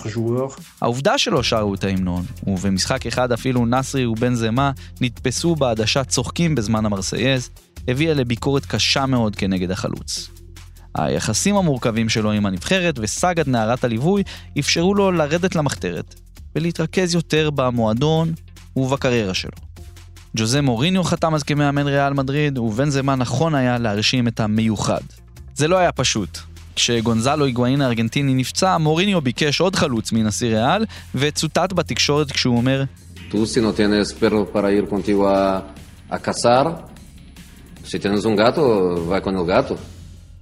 Joueurs. 0.06 0.62
העובדה 0.82 1.18
שלא 1.18 1.44
שרו 1.44 1.74
את 1.74 1.84
ההמנון, 1.84 2.26
ובמשחק 2.48 3.06
אחד 3.06 3.32
אפילו 3.32 3.66
נסרי 3.66 4.06
ובנזמה 4.06 4.72
נתפסו 5.02 5.56
בעדשה 5.56 6.04
צוחקים 6.04 6.56
בזמן 6.56 6.86
המרסייז, 6.86 7.50
הביאה 7.88 8.14
לביקורת 8.14 8.66
קשה 8.66 9.06
מאוד 9.06 9.36
כנגד 9.36 9.72
החלוץ. 9.72 10.30
היחסים 10.96 11.56
המורכבים 11.56 12.10
שלו 12.10 12.32
עם 12.32 12.46
הנבחרת 12.46 13.00
וסאגת 13.00 13.48
נערת 13.48 13.84
הליווי 13.84 14.24
אפשרו 14.60 14.94
לו 14.94 15.12
לרדת 15.12 15.56
למחתרת 15.56 16.16
ולהתרכז 16.56 17.16
יותר 17.16 17.50
במועדון 17.50 18.34
ובקריירה 18.76 19.34
שלו. 19.34 19.52
ג'וזה 20.38 20.62
מוריניו 20.62 21.03
חתם 21.03 21.34
אז 21.36 21.44
כמאמן 21.44 21.88
ריאל 21.88 22.13
מדריד, 22.13 22.58
ובנזמה 22.58 23.15
נכון 23.15 23.56
היה 23.56 23.77
להרשים 23.77 24.27
את 24.27 24.39
המיוחד. 24.39 25.01
זה 25.56 25.67
לא 25.67 25.77
היה 25.77 25.91
פשוט. 25.91 26.38
כשגונזלו 26.75 27.46
היגואין 27.46 27.82
הארגנטיני 27.82 28.34
נפצע, 28.34 28.77
מוריניו 28.77 29.22
ביקש 29.22 29.62
עוד 29.62 29.75
חלוץ 29.75 30.12
מנשיא 30.12 30.48
ריאל, 30.48 30.86
וצוטט 31.15 31.74
בתקשורת 31.74 32.32
כשהוא 32.32 32.58
אומר. 32.58 32.84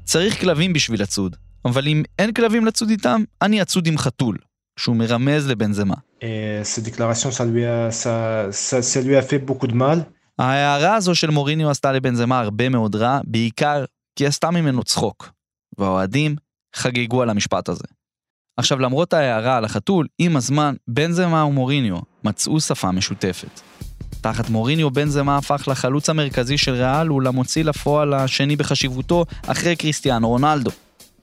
צריך 0.03 0.41
כלבים 0.41 0.73
בשביל 0.73 1.01
לצוד, 1.01 1.35
אבל 1.65 1.87
אם 1.87 2.03
אין 2.19 2.33
כלבים 2.33 2.65
לצוד 2.65 2.89
איתם, 2.89 3.23
אני 3.41 3.61
אצוד 3.61 3.87
עם 3.87 3.97
חתול, 3.97 4.37
שהוא 4.79 4.95
מרמז 4.95 5.47
לבנזמה. 5.47 5.95
Ça 7.37 7.45
lui 7.45 7.65
a, 7.65 7.91
ça, 7.91 8.15
ça, 8.51 8.81
ça 8.81 9.01
lui 9.01 9.15
a 9.15 9.21
fait 9.21 9.39
beaucoup 9.39 9.67
de 9.67 9.73
mal. 9.73 10.03
ההערה 10.39 10.95
הזו 10.95 11.15
של 11.15 11.29
מוריניו 11.29 11.69
עשתה 11.69 11.91
לבנזמה 11.91 12.39
הרבה 12.39 12.69
מאוד 12.69 12.95
רע, 12.95 13.19
בעיקר 13.23 13.85
כי 14.15 14.27
עשתה 14.27 14.51
ממנו 14.51 14.83
צחוק. 14.83 15.31
והאוהדים 15.77 16.35
חגגו 16.75 17.21
על 17.21 17.29
המשפט 17.29 17.69
הזה. 17.69 17.83
עכשיו, 18.57 18.79
למרות 18.79 19.13
ההערה 19.13 19.57
על 19.57 19.65
החתול, 19.65 20.07
עם 20.19 20.37
הזמן, 20.37 20.75
בנזמה 20.87 21.45
ומוריניו 21.45 21.97
מצאו 22.23 22.59
שפה 22.59 22.91
משותפת. 22.91 23.61
תחת 24.21 24.49
מוריניו, 24.49 24.91
בנזמה 24.91 25.37
הפך 25.37 25.67
לחלוץ 25.67 26.09
המרכזי 26.09 26.57
של 26.57 26.71
ריאל 26.71 27.11
ולמוציא 27.11 27.63
לפועל 27.63 28.13
השני 28.13 28.55
בחשיבותו 28.55 29.25
אחרי 29.47 29.75
קריסטיאנו 29.75 30.29
רונלדו. 30.29 30.71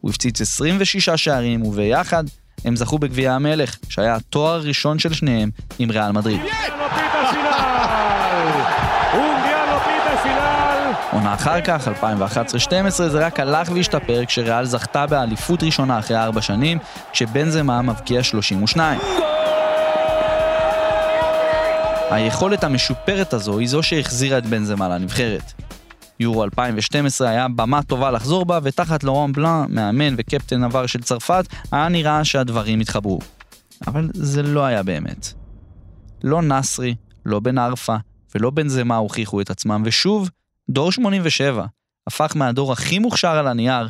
הוא 0.01 0.11
הפציץ 0.11 0.41
26 0.41 1.09
שערים, 1.11 1.63
וביחד 1.63 2.25
הם 2.65 2.77
זכו 2.77 2.99
בגביע 2.99 3.33
המלך, 3.33 3.77
שהיה 3.89 4.15
התואר 4.15 4.55
הראשון 4.55 4.99
של 4.99 5.13
שניהם 5.13 5.51
עם 5.79 5.91
ריאל 5.91 6.13
מדריד. 6.13 6.41
עונה 11.13 11.35
אחר 11.35 11.61
כך, 11.61 11.89
2011-2012, 11.89 12.91
זה 12.91 13.27
רק 13.27 13.41
הלך 13.41 13.71
והשתפר 13.75 14.25
כשריאל 14.25 14.65
זכתה 14.65 15.07
באליפות 15.07 15.63
ראשונה 15.63 15.99
אחרי 15.99 16.17
ארבע 16.17 16.43
שנים, 16.43 16.79
כשבנזמה 17.13 17.83
מבקיע 17.83 18.23
32. 18.23 19.01
היכולת 22.11 22.65
המשופרת 22.65 23.33
הזו 23.33 23.59
היא 23.59 23.69
זו 23.69 23.83
שהחזירה 23.83 24.39
את 24.39 24.47
בנזמה 24.47 24.89
לנבחרת. 24.89 25.53
יורו 26.23 26.45
2012 26.45 27.29
היה 27.29 27.49
במה 27.49 27.83
טובה 27.83 28.11
לחזור 28.11 28.45
בה, 28.45 28.59
ותחת 28.63 29.05
לורן 29.05 29.33
בלאן, 29.33 29.67
מאמן 29.69 30.15
וקפטן 30.19 30.65
עבר 30.65 30.87
של 30.87 31.03
צרפת, 31.03 31.45
היה 31.73 31.89
נראה 31.89 32.25
שהדברים 32.25 32.81
התחברו. 32.81 33.19
אבל 33.87 34.11
זה 34.15 34.43
לא 34.43 34.65
היה 34.65 34.83
באמת. 34.83 35.33
לא 36.25 36.43
נסרי, 36.43 36.95
לא 37.27 37.41
בן 37.41 37.59
ערפה 37.59 37.97
ולא 38.35 38.51
בנזמה 38.51 38.97
הוכיחו 38.97 39.41
את 39.41 39.51
עצמם, 39.51 39.83
ושוב, 39.85 40.31
דור 40.71 40.93
87 40.93 41.65
הפך 42.07 42.33
מהדור 42.37 42.73
הכי 42.73 42.99
מוכשר 42.99 43.29
על 43.29 43.47
הנייר 43.47 43.89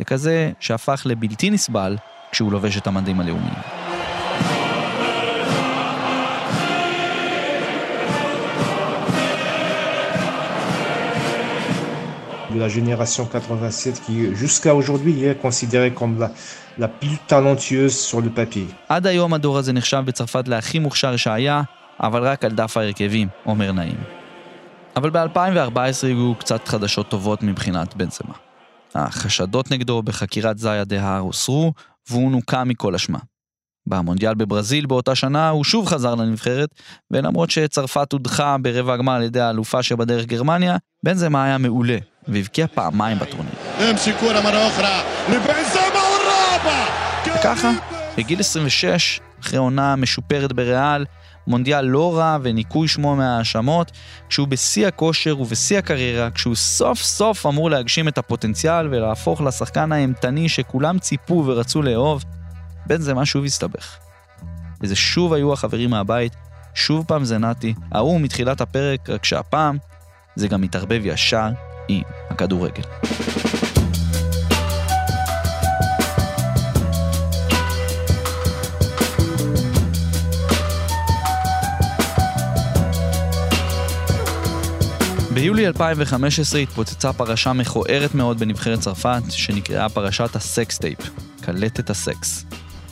לכזה 0.00 0.52
שהפך 0.60 1.02
לבלתי 1.04 1.50
נסבל 1.50 1.96
כשהוא 2.32 2.52
לובש 2.52 2.76
את 2.76 2.86
המדים 2.86 3.20
הלאומיים. 3.20 3.75
De 12.50 12.58
la 12.58 12.68
génération 12.68 13.24
87 13.26 14.00
qui 14.06 14.34
jusqu'à 14.34 14.74
aujourd'hui 14.74 15.24
est 15.24 15.40
considérée 15.42 15.92
comme 15.94 16.18
la, 16.18 16.30
la 16.78 16.88
plus 16.88 17.18
talentueuse 17.26 17.96
sur 17.98 18.20
le 18.20 18.30
papier. 18.30 18.66
עד 18.88 19.06
היום 19.06 19.34
הדור 19.34 19.58
הזה 19.58 19.72
נחשב 19.72 20.02
בצרפת 20.06 20.48
להכי 20.48 20.78
מוכשר 20.78 21.16
שהיה, 21.16 21.62
אבל 22.00 22.26
רק 22.26 22.44
על 22.44 22.50
דף 22.50 22.76
ההרכבים, 22.76 23.28
אומר 23.46 23.72
נעים. 23.72 24.00
אבל 24.96 25.10
ב-2014 25.10 26.06
הגיעו 26.06 26.34
קצת 26.38 26.68
חדשות 26.68 27.08
טובות 27.08 27.42
מבחינת 27.42 27.96
בנזמה. 27.96 28.34
החשדות 28.94 29.70
נגדו 29.70 30.02
בחקירת 30.02 30.58
זיה 30.58 30.84
דהר 30.84 31.18
הוסרו, 31.18 31.72
והוא 32.10 32.30
נוקע 32.30 32.64
מכל 32.64 32.94
אשמה. 32.94 33.18
במונדיאל 33.86 34.34
בברזיל 34.34 34.86
באותה 34.86 35.14
שנה 35.14 35.48
הוא 35.48 35.64
שוב 35.64 35.86
חזר 35.86 36.14
לנבחרת, 36.14 36.68
ולמרות 37.10 37.50
שצרפת 37.50 38.12
הודחה 38.12 38.56
ברבע 38.62 38.94
הגמר 38.94 39.12
על 39.12 39.22
ידי 39.22 39.40
האלופה 39.40 39.82
שבדרך 39.82 40.24
גרמניה, 40.24 40.76
בנזמה 41.02 41.44
היה 41.44 41.58
מעולה, 41.58 41.98
והבקיע 42.28 42.66
פעמיים 42.66 43.18
בטורניר. 43.18 43.52
וככה, 47.38 47.70
בגיל 48.18 48.40
26, 48.40 49.20
אחרי 49.40 49.58
עונה 49.58 49.96
משופרת 49.96 50.52
בריאל, 50.52 51.04
מונדיאל 51.46 51.84
לא 51.84 52.18
רע 52.18 52.38
וניקוי 52.42 52.88
שמו 52.88 53.16
מההאשמות, 53.16 53.92
כשהוא 54.28 54.48
בשיא 54.48 54.86
הכושר 54.86 55.40
ובשיא 55.40 55.78
הקריירה, 55.78 56.30
כשהוא 56.30 56.54
סוף 56.54 57.02
סוף 57.02 57.46
אמור 57.46 57.70
להגשים 57.70 58.08
את 58.08 58.18
הפוטנציאל 58.18 58.86
ולהפוך 58.86 59.40
לשחקן 59.40 59.92
האימתני 59.92 60.48
שכולם 60.48 60.98
ציפו 60.98 61.44
ורצו 61.46 61.82
לאהוב, 61.82 62.24
בין 62.86 63.00
זה 63.00 63.14
מה 63.14 63.26
שוב 63.26 63.44
הסתבך. 63.44 63.96
וזה 64.80 64.96
שוב 64.96 65.32
היו 65.32 65.52
החברים 65.52 65.90
מהבית, 65.90 66.32
שוב 66.74 67.04
פעם 67.08 67.24
זה 67.24 67.38
נתי, 67.38 67.74
ההוא 67.92 68.20
מתחילת 68.20 68.60
הפרק, 68.60 69.10
רק 69.10 69.24
שהפעם 69.24 69.78
זה 70.36 70.48
גם 70.48 70.60
מתערבב 70.60 71.00
ישר 71.04 71.48
עם 71.88 72.02
הכדורגל. 72.30 72.82
ביולי 85.34 85.66
2015 85.66 86.60
התפוצצה 86.60 87.12
פרשה 87.12 87.52
מכוערת 87.52 88.14
מאוד 88.14 88.38
בנבחרת 88.38 88.80
צרפת, 88.80 89.22
שנקראה 89.30 89.88
פרשת 89.88 90.36
ה 90.36 90.43
sex 90.43 90.64
tape, 90.64 90.98
קלטת 91.40 91.90
הסקס. 91.90 92.45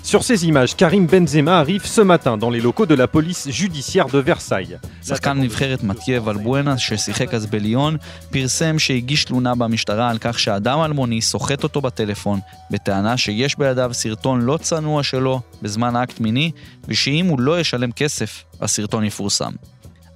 Sur 0.05 0.23
ces 0.23 0.45
images, 0.45 0.77
Karim 0.77 1.07
Benzema 1.07 1.59
arrive 1.59 1.87
ce 1.87 2.03
matin 2.03 2.37
dans 2.37 2.51
les 2.51 2.61
locaux 2.61 2.85
de 2.85 2.95
la 2.95 3.09
police 3.09 3.49
judiciaire 3.49 4.07
de 4.09 4.19
Versailles. 4.19 4.79
שחקן 5.03 5.41
נבחרת 5.41 5.83
מתיה 5.83 6.21
ולבואנה, 6.25 6.79
ששיחק 6.79 7.35
אז 7.35 7.47
בליון, 7.47 7.97
פרסם 8.31 8.79
שהגיש 8.79 9.25
תלונה 9.25 9.55
במשטרה 9.55 10.11
על 10.11 10.19
כך 10.21 10.39
שאדם 10.39 10.79
אלמוני 10.81 11.21
סוחט 11.21 11.63
אותו 11.63 11.81
בטלפון, 11.81 12.41
בטענה 12.71 13.17
שיש 13.17 13.59
בידיו 13.59 13.91
סרטון 13.95 14.41
לא 14.41 14.59
צנוע 14.63 15.03
שלו 15.03 15.41
בזמן 15.63 15.97
אקט 15.97 16.21
מיני, 16.21 16.51
ושאם 16.89 17.27
הוא 17.27 17.41
לא 17.41 17.61
ישלם 17.61 17.93
כסף, 17.93 18.45
הסרטון 18.61 19.05
יפורסם. 19.05 19.53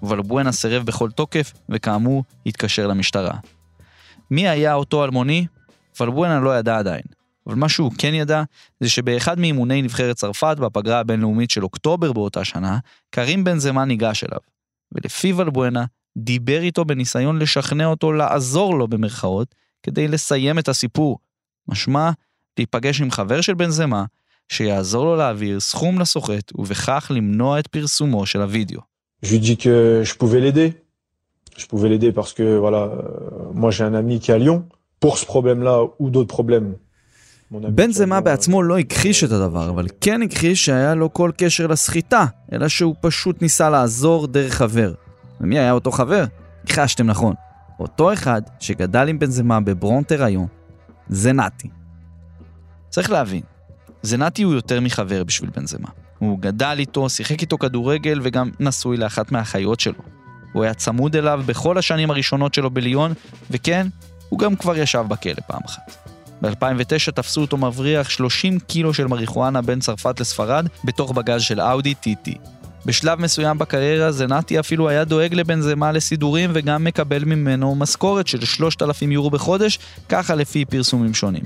ולבואנה 0.02 0.52
סירב 0.52 0.87
בכל 0.87 1.11
תוקף, 1.11 1.52
וכאמור, 1.68 2.25
התקשר 2.47 2.87
למשטרה. 2.87 3.35
מי 4.30 4.49
היה 4.49 4.75
אותו 4.75 5.04
אלמוני? 5.04 5.47
ולבואנה 6.00 6.40
לא 6.40 6.59
ידע 6.59 6.78
עדיין. 6.78 7.17
אבל 7.49 7.57
מה 7.57 7.69
שהוא 7.69 7.93
כן 7.99 8.14
ידע, 8.14 8.43
זה 8.81 8.90
שבאחד 8.90 9.38
מאימוני 9.38 9.83
נבחרת 9.83 10.17
צרפת 10.17 10.57
בפגרה 10.61 11.00
הבינלאומית 11.00 11.50
של 11.50 11.64
אוקטובר 11.64 12.12
באותה 12.12 12.45
שנה, 12.45 12.78
קרים 13.11 13.45
בן 13.45 13.59
זמן 13.59 13.88
ניגש 13.88 14.25
אליו. 14.25 14.40
ולפי 14.93 15.33
ולבואנה, 15.33 15.85
דיבר 16.19 16.61
איתו 16.61 16.85
בניסיון 16.85 17.38
לשכנע 17.38 17.87
אותו 17.87 18.12
לעזור 18.12 18.78
לו 18.78 18.88
במרכאות, 18.88 19.55
כדי 19.83 20.09
לסיים 20.09 20.59
את 20.59 20.69
הסיפור. 20.69 21.19
משמע, 21.69 22.11
להיפגש 22.59 23.00
עם 23.00 23.11
חבר 23.11 23.40
של 23.40 23.55
בן 23.55 23.71
זמה, 23.71 24.04
שיעזור 24.49 25.04
לו 25.04 25.17
להעביר 25.17 25.61
סכום 25.61 25.99
לסוחט, 25.99 26.52
ובכך 26.54 27.11
למנוע 27.15 27.58
את 27.58 27.67
פרסומו 27.67 28.26
של 28.26 28.43
הוידאו. 28.43 28.80
Je 29.23 30.15
pouvais 30.21 30.41
l'aider. 30.41 30.71
Je 31.56 31.67
pouvais 31.67 31.89
l'aider 31.89 32.13
parce 32.13 32.32
que 32.32 32.56
voilà, 32.65 32.82
euh, 32.84 33.52
moi 33.52 33.71
j'ai 33.73 33.84
un 33.84 33.95
ami 33.95 34.21
qui 34.21 34.30
est 34.30 34.34
à 34.34 34.39
Lyon. 34.39 34.58
Pour 35.00 35.19
ce 35.19 35.26
problème-là 35.26 35.76
ou 35.99 36.11
d'autres 36.11 36.34
problèmes. 36.39 36.75
בן 37.50 37.93
זמה 37.93 38.21
בעצמו 38.21 38.63
לא 38.63 38.78
הכחיש 38.78 39.25
את 39.25 39.32
הדבר, 39.32 39.71
אבל 39.71 39.87
כן 40.00 40.23
הכחיש 40.23 40.65
שהיה 40.65 40.95
לו 40.95 41.13
כל 41.13 41.30
קשר 41.37 41.67
לסחיטה, 41.67 42.25
אלא 42.52 42.69
שהוא 42.69 42.95
פשוט 43.00 43.43
ניסה 43.43 43.71
לעזור 43.71 44.26
דרך 44.26 44.54
חבר. 44.54 44.93
ומי 45.41 45.58
היה 45.58 45.73
אותו 45.73 45.91
חבר? 45.91 46.25
ניחשתם 46.65 47.06
נכון. 47.06 47.34
אותו 47.80 48.13
אחד 48.13 48.43
שגדל 48.61 49.08
עם 49.08 49.19
בן 49.19 49.30
זמה 49.30 49.61
בברונטר 49.61 50.25
היום, 50.25 50.47
זה 51.08 51.32
נתי. 51.32 51.69
צריך 52.89 53.11
להבין, 53.11 53.43
זנתי 54.02 54.43
הוא 54.43 54.54
יותר 54.54 54.80
מחבר 54.80 55.25
בשביל 55.25 55.50
בן 55.56 55.67
זמה. 55.67 55.89
הוא 56.19 56.39
גדל 56.39 56.76
איתו, 56.78 57.08
שיחק 57.08 57.41
איתו 57.41 57.58
כדורגל 57.58 58.21
וגם 58.23 58.50
נשוי 58.61 58.97
לאחת 58.97 59.32
מהאחיות 59.32 59.80
שלו. 59.80 60.02
הוא 60.52 60.65
היה 60.65 60.75
צמוד 60.75 61.17
אליו 61.17 61.43
בכל 61.47 61.78
השנים 61.78 62.11
הראשונות 62.11 62.54
שלו 62.54 62.71
בליון, 62.71 63.13
וכן, 63.50 63.87
הוא 64.28 64.39
גם 64.39 64.56
כבר 64.56 64.76
ישב 64.76 65.04
בכלא 65.08 65.41
פעם 65.47 65.61
אחת. 65.67 66.07
ב-2009 66.42 67.10
תפסו 67.14 67.40
אותו 67.40 67.56
מבריח 67.56 68.10
30 68.10 68.58
קילו 68.58 68.94
של 68.94 69.06
מריחואנה 69.06 69.62
בין 69.62 69.80
צרפת 69.80 70.20
לספרד 70.20 70.66
בתוך 70.84 71.12
בגז 71.12 71.42
של 71.42 71.60
אאודי 71.60 71.94
TT. 72.04 72.38
בשלב 72.86 73.20
מסוים 73.20 73.58
בקריירה 73.58 74.12
זנתי 74.12 74.60
אפילו 74.60 74.88
היה 74.88 75.04
דואג 75.04 75.34
לבן 75.34 75.60
זמה 75.60 75.92
לסידורים 75.92 76.50
וגם 76.54 76.84
מקבל 76.84 77.24
ממנו 77.24 77.74
משכורת 77.74 78.26
של 78.26 78.44
3,000 78.44 79.12
יורו 79.12 79.30
בחודש, 79.30 79.78
ככה 80.08 80.34
לפי 80.34 80.64
פרסומים 80.64 81.14
שונים. 81.14 81.42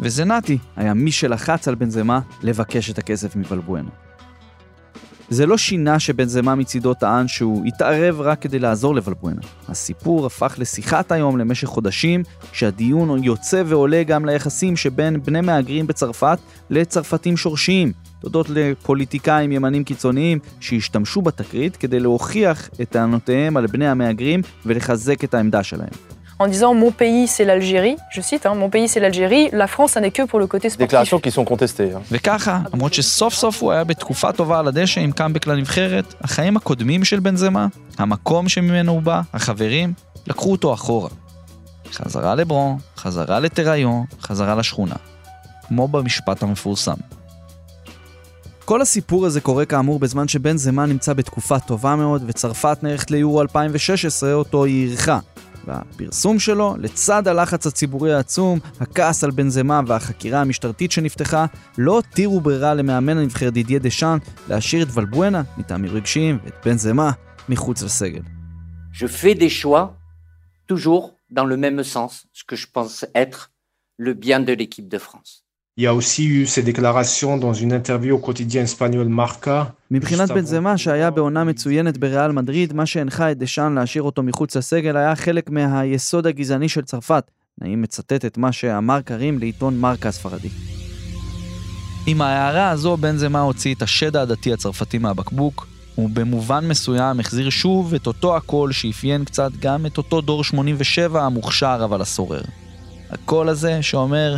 וזנתי 0.00 0.58
היה 0.76 0.94
מי 0.94 1.12
שלחץ 1.12 1.68
על 1.68 1.74
בן 1.74 1.90
זמה 1.90 2.20
לבקש 2.42 2.90
את 2.90 2.98
הכסף 2.98 3.36
מבלבואנו. 3.36 3.90
זה 5.32 5.46
לא 5.46 5.56
שינה 5.56 5.98
שבן 5.98 6.24
זמה 6.24 6.54
מצידו 6.54 6.94
טען 6.94 7.28
שהוא 7.28 7.64
התערב 7.66 8.20
רק 8.20 8.40
כדי 8.40 8.58
לעזור 8.58 8.94
לבלבואנה. 8.94 9.40
הסיפור 9.68 10.26
הפך 10.26 10.54
לשיחת 10.58 11.12
היום 11.12 11.38
למשך 11.38 11.68
חודשים, 11.68 12.22
כשהדיון 12.52 13.24
יוצא 13.24 13.62
ועולה 13.66 14.02
גם 14.02 14.24
ליחסים 14.24 14.76
שבין 14.76 15.22
בני 15.22 15.40
מהגרים 15.40 15.86
בצרפת 15.86 16.38
לצרפתים 16.70 17.36
שורשיים, 17.36 17.92
תודות 18.20 18.46
לפוליטיקאים 18.50 19.52
ימנים 19.52 19.84
קיצוניים 19.84 20.38
שהשתמשו 20.60 21.22
בתקרית 21.22 21.76
כדי 21.76 22.00
להוכיח 22.00 22.68
את 22.80 22.90
טענותיהם 22.90 23.56
על 23.56 23.66
בני 23.66 23.88
המהגרים 23.88 24.40
ולחזק 24.66 25.24
את 25.24 25.34
העמדה 25.34 25.62
שלהם. 25.62 26.11
En 26.38 26.46
disant 26.48 26.74
mon 26.74 26.90
pays 26.90 27.26
c'est 27.26 27.44
l'Algérie, 27.44 27.96
je 28.14 28.20
cite, 28.20 28.46
hein, 28.46 28.54
mon 28.54 28.70
pays 28.70 28.88
c'est 28.88 29.00
l'Algérie, 29.00 29.48
la 29.52 29.66
France 29.66 29.92
ça 29.92 30.00
n'est 30.00 30.10
que 30.10 30.24
pour 30.30 30.38
le 30.40 30.46
côté 30.46 30.70
sportif. 30.70 30.88
Déclarations 30.88 31.20
qui 31.20 31.30
sont 31.30 31.44
contestées. 31.44 31.92
hein. 31.94 32.00
וככה, 32.12 32.60
למרות 32.74 32.94
שסוף 32.94 33.34
סוף 33.34 33.62
הוא 33.62 33.72
היה 33.72 33.84
בתקופה 33.84 34.32
טובה 34.32 34.58
על 34.58 34.68
הדשא 34.68 35.00
עם 35.00 35.12
קאמבק 35.12 35.46
לנבחרת, 35.46 36.14
החיים 36.20 36.56
הקודמים 36.56 37.04
של 37.04 37.20
בן 37.20 37.36
זמה, 37.36 37.66
המקום 37.98 38.48
שממנו 38.48 38.92
הוא 38.92 39.02
בא, 39.02 39.20
החברים, 39.34 39.92
לקחו 40.26 40.52
אותו 40.52 40.74
אחורה. 40.74 41.08
חזרה 41.92 42.34
לברון, 42.34 42.76
חזרה 42.96 43.40
לטריון, 43.40 44.04
חזרה 44.22 44.54
לשכונה. 44.54 44.94
כמו 45.68 45.88
במשפט 45.88 46.42
המפורסם. 46.42 46.94
כל 48.64 48.82
הסיפור 48.82 49.26
הזה 49.26 49.40
קורה 49.40 49.64
כאמור 49.64 49.98
בזמן 49.98 50.28
שבן 50.28 50.56
זמן 50.56 50.88
נמצא 50.88 51.12
בתקופה 51.12 51.58
טובה 51.58 51.96
מאוד, 51.96 52.22
וצרפת 52.26 52.78
נערכת 52.82 53.10
ליורו 53.10 53.42
2016, 53.42 54.32
אותו 54.32 54.64
היא 54.64 54.88
אירחה. 54.88 55.18
והפרסום 55.66 56.38
שלו, 56.38 56.74
לצד 56.78 57.28
הלחץ 57.28 57.66
הציבורי 57.66 58.14
העצום, 58.14 58.58
הכעס 58.80 59.24
על 59.24 59.30
בן 59.30 59.48
זמה 59.48 59.80
והחקירה 59.86 60.40
המשטרתית 60.40 60.92
שנפתחה, 60.92 61.46
לא 61.78 61.92
הותירו 61.92 62.40
ברירה 62.40 62.74
למאמן 62.74 63.18
הנבחרת 63.18 63.52
דידיה 63.52 63.78
דשאן 63.78 64.18
להשאיר 64.48 64.82
את 64.82 64.88
ולבואנה, 64.94 65.42
מטעמים 65.58 65.92
רגשיים, 65.92 66.38
ואת 66.44 66.54
בן 66.64 66.78
זמה, 66.78 67.10
מחוץ 67.48 67.82
לסגל. 67.82 68.22
Toujours 70.68 71.06
dans 71.30 71.44
le 71.44 71.56
même 71.56 71.82
sens, 71.82 72.26
ce 72.32 72.44
que 72.44 72.56
je 72.56 72.66
pense 72.66 73.04
être 73.14 73.50
le 73.98 74.14
bien 74.14 74.40
de 74.40 74.52
l'équipe 74.52 74.88
de 74.88 74.98
France. 74.98 75.41
Il 75.78 75.84
y 75.84 75.86
a 75.86 75.94
aussi 75.94 76.26
eu 76.26 76.46
ces 76.46 76.62
déclarations 76.62 77.38
dans 77.38 77.54
une 77.54 77.72
interview 77.72 78.16
au 78.16 78.18
quotidien 78.18 78.62
espagnol 78.62 79.08
Marca. 79.08 79.72
מבחינת 79.90 80.30
בן 80.30 80.44
זמה, 80.44 80.78
שהיה 80.78 81.10
בעונה 81.10 81.44
מצוינת 81.44 81.98
בריאל 81.98 82.32
מדריד, 82.32 82.72
מה 82.72 82.86
שהנחה 82.86 83.30
את 83.30 83.38
דשאן 83.38 83.74
להשאיר 83.74 84.02
אותו 84.02 84.22
מחוץ 84.22 84.56
לסגל 84.56 84.96
היה 84.96 85.16
חלק 85.16 85.50
מהיסוד 85.50 86.26
הגזעני 86.26 86.68
של 86.68 86.82
צרפת. 86.82 87.30
נעים 87.60 87.82
מצטט 87.82 88.24
את 88.24 88.38
מה 88.38 88.52
שאמר 88.52 89.00
קרים 89.00 89.38
לעיתון 89.38 89.78
מרקה 89.78 90.08
הספרדי. 90.08 90.48
עם 92.06 92.22
ההערה 92.22 92.70
הזו 92.70 92.96
בן 92.96 93.16
זמה 93.16 93.40
הוציא 93.40 93.74
את 93.74 93.82
השד 93.82 94.16
העדתי 94.16 94.52
הצרפתי 94.52 94.98
מהבקבוק, 94.98 95.66
ובמובן 95.98 96.68
מסוים 96.68 97.20
החזיר 97.20 97.50
שוב 97.50 97.94
את 97.94 98.06
אותו 98.06 98.36
הקול 98.36 98.72
שאפיין 98.72 99.24
קצת 99.24 99.50
גם 99.60 99.86
את 99.86 99.98
אותו 99.98 100.20
דור 100.20 100.44
87 100.44 101.22
המוכשר 101.22 101.80
אבל 101.84 102.00
הסורר. 102.00 102.42
הקול 103.10 103.48
הזה 103.48 103.82
שאומר, 103.82 104.36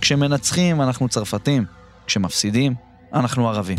כשמנצחים 0.00 0.82
אנחנו 0.82 1.08
צרפתים, 1.08 1.64
כשמפסידים 2.06 2.74
אנחנו 3.14 3.48
ערבים. 3.48 3.78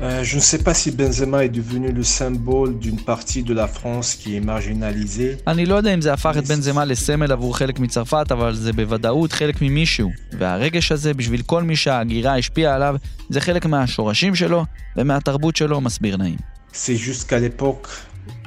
Euh, 0.00 0.22
je 0.22 0.36
ne 0.36 0.40
sais 0.40 0.62
pas 0.62 0.74
si 0.74 0.92
Benzema 0.92 1.44
est 1.44 1.48
devenu 1.48 1.90
le 1.90 2.04
symbole 2.04 2.78
d'une 2.78 3.00
partie 3.00 3.42
de 3.42 3.52
la 3.52 3.66
France 3.66 4.14
qui 4.14 4.36
est 4.36 4.40
marginalisée. 4.40 5.36
אני 5.46 5.66
לא 5.66 5.74
יודע 5.74 5.94
אם 5.94 6.00
זה 6.00 6.12
הפך 6.12 6.34
את 6.38 6.46
בנזמה 6.46 6.84
לסמל 6.84 7.32
עבור 7.32 7.56
חלק 7.56 7.78
מצרפת, 7.78 8.32
אבל 8.32 8.54
זה 8.54 8.72
בוודאות 8.72 9.32
חלק 9.32 9.62
ממישהו. 9.62 10.10
והרגש 10.38 10.92
הזה, 10.92 11.14
בשביל 11.14 11.42
כל 11.42 11.62
מי 11.62 11.76
שההגירה 11.76 12.38
השפיעה 12.38 12.74
עליו, 12.74 12.96
זה 13.28 13.40
חלק 13.40 13.66
מהשורשים 13.66 14.34
שלו 14.34 14.64
ומהתרבות 14.96 15.56
שלו, 15.56 15.80
מסביר 15.80 16.16
נעים. 16.16 16.38
C'est 16.72 16.96
juste 16.96 17.28
qu'à 17.28 17.38
l'époque, 17.38 17.88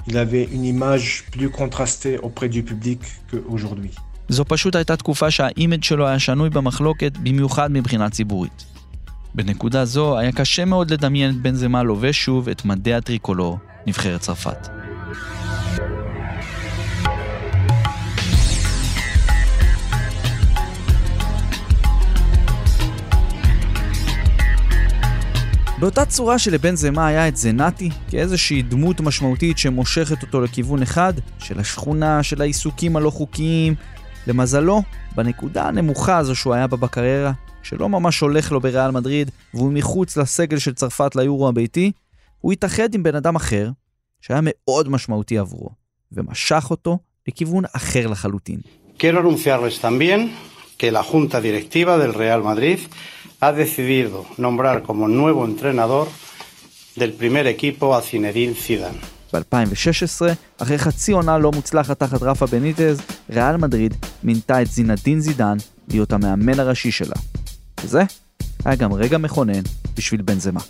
il 0.08 0.18
avait 0.18 0.48
une 0.56 0.64
image 0.64 1.26
plus 1.32 1.50
contrastée 1.50 2.18
auprès 2.18 2.50
du 2.50 2.64
public 2.64 3.00
qu'aujourd'hui. 3.30 3.92
זו 4.32 4.46
פשוט 4.46 4.76
הייתה 4.76 4.98
תקופה 4.98 5.32
שהאימג' 5.32 5.84
שלו 5.84 6.08
היה 6.08 6.20
שנוי 6.20 6.50
במחלוקת, 6.50 7.18
במיוחד 7.18 7.72
מבחינה 7.72 8.10
ציבורית. 8.10 8.66
בנקודה 9.36 9.86
זו 9.86 10.18
היה 10.18 10.32
קשה 10.32 10.66
מאוד 10.66 10.94
לדמיין 10.94 11.32
את 11.32 11.36
בנזמה 11.36 11.84
לובש 11.84 12.26
שוב 12.26 12.50
את 12.50 12.66
מדי 12.66 12.94
הטריקולור, 12.94 13.58
נבחרת 13.88 14.22
צרפת. 14.22 14.68
באותה 25.80 26.06
צורה 26.06 26.40
שלבנזמה 26.40 27.08
היה 27.08 27.28
את 27.28 27.38
זנתי, 27.38 27.90
כאיזושהי 28.08 28.62
דמות 28.62 29.02
משמעותית 29.02 29.58
שמושכת 29.58 30.22
אותו 30.22 30.42
לכיוון 30.42 30.82
אחד, 30.82 31.14
של 31.40 31.60
השכונה, 31.60 32.24
של 32.24 32.42
העיסוקים 32.42 32.96
הלא 32.96 33.10
חוקיים, 33.10 33.76
למזלו, 34.28 34.82
בנקודה 35.16 35.68
הנמוכה 35.68 36.18
הזו 36.18 36.36
שהוא 36.36 36.54
היה 36.54 36.68
בה 36.68 36.78
בקריירה, 36.78 37.32
שלא 37.64 37.90
ממש 37.90 38.20
הולך 38.20 38.52
לו 38.52 38.60
בריאל 38.60 38.92
מדריד, 38.92 39.32
והוא 39.54 39.74
מחוץ 39.74 40.18
לסגל 40.18 40.58
של 40.58 40.74
צרפת 40.74 41.16
ליורו 41.16 41.48
הביתי, 41.48 41.92
הוא 42.40 42.52
התאחד 42.52 42.96
עם 42.96 43.04
בן 43.04 43.16
אדם 43.16 43.36
אחר, 43.36 43.70
שהיה 44.22 44.40
מאוד 44.44 44.90
משמעותי 44.90 45.38
עבורו, 45.38 45.70
ומשך 46.12 46.68
אותו 46.70 47.00
לכיוון 47.28 47.64
אחר 47.76 48.08
לחלוטין. 48.08 48.60
Quiero 49.00 49.20
anunciarles 49.20 49.80
también 49.82 50.20
que 50.78 50.92
la 50.92 51.04
Junta 51.04 51.42
Directiva 51.42 51.98
del 51.98 52.14
Real 52.14 52.44
Madrid 52.44 52.80
ha 53.44 53.52
decidido 53.52 54.26
nombrar 54.38 54.84
como 54.84 55.08
nuevo 55.08 55.42
entrenador 55.52 56.08
del 56.96 57.12
primer 57.22 57.46
equipo 57.48 57.96
a 57.96 58.02
Zinedine 58.02 58.54
Zidane. 58.54 59.02
ב-2016, 59.34 60.22
אחרי 60.58 60.78
חצי 60.78 61.12
עונה 61.12 61.38
לא 61.38 61.52
מוצלחת 61.52 62.00
תחת 62.00 62.22
רפה 62.22 62.46
בניטז, 62.46 63.02
ריאל 63.30 63.58
מדריד 63.58 63.96
מינתה 64.24 64.62
את 64.62 64.68
זינדין 64.68 65.20
זידן 65.20 65.58
להיות 65.88 66.14
המאמן 66.14 66.60
הראשי 66.60 66.92
שלה. 66.92 67.16
וזה 67.84 68.04
היה 68.66 68.76
גם 68.76 68.94
רגע 68.94 69.18
מכונן 69.18 69.62
בשביל 69.98 70.22
בנזמה. 70.22 70.62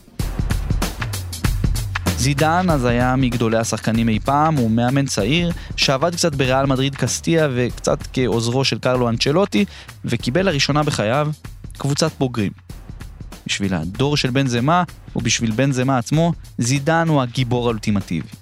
זידן 2.17 2.69
אז 2.69 2.85
היה 2.85 3.15
מגדולי 3.15 3.57
השחקנים 3.57 4.09
אי 4.09 4.19
פעם, 4.19 4.55
הוא 4.55 4.71
מאמן 4.71 5.05
צעיר, 5.05 5.51
שעבד 5.75 6.15
קצת 6.15 6.35
בריאל 6.35 6.65
מדריד 6.65 6.95
קסטיה 6.95 7.47
וקצת 7.55 7.99
כעוזרו 8.13 8.65
של 8.65 8.79
קרלו 8.79 9.09
אנצ'לוטי, 9.09 9.65
וקיבל 10.05 10.45
לראשונה 10.45 10.83
בחייו 10.83 11.31
קבוצת 11.77 12.11
בוגרים. 12.19 12.51
בשביל 13.47 13.73
הדור 13.73 14.17
של 14.17 14.29
בנזמה, 14.29 14.83
ובשביל 15.15 15.51
בנזמה 15.51 15.97
עצמו, 15.97 16.33
זידן 16.57 17.07
הוא 17.07 17.21
הגיבור 17.21 17.63
האולטימטיבי. 17.65 18.40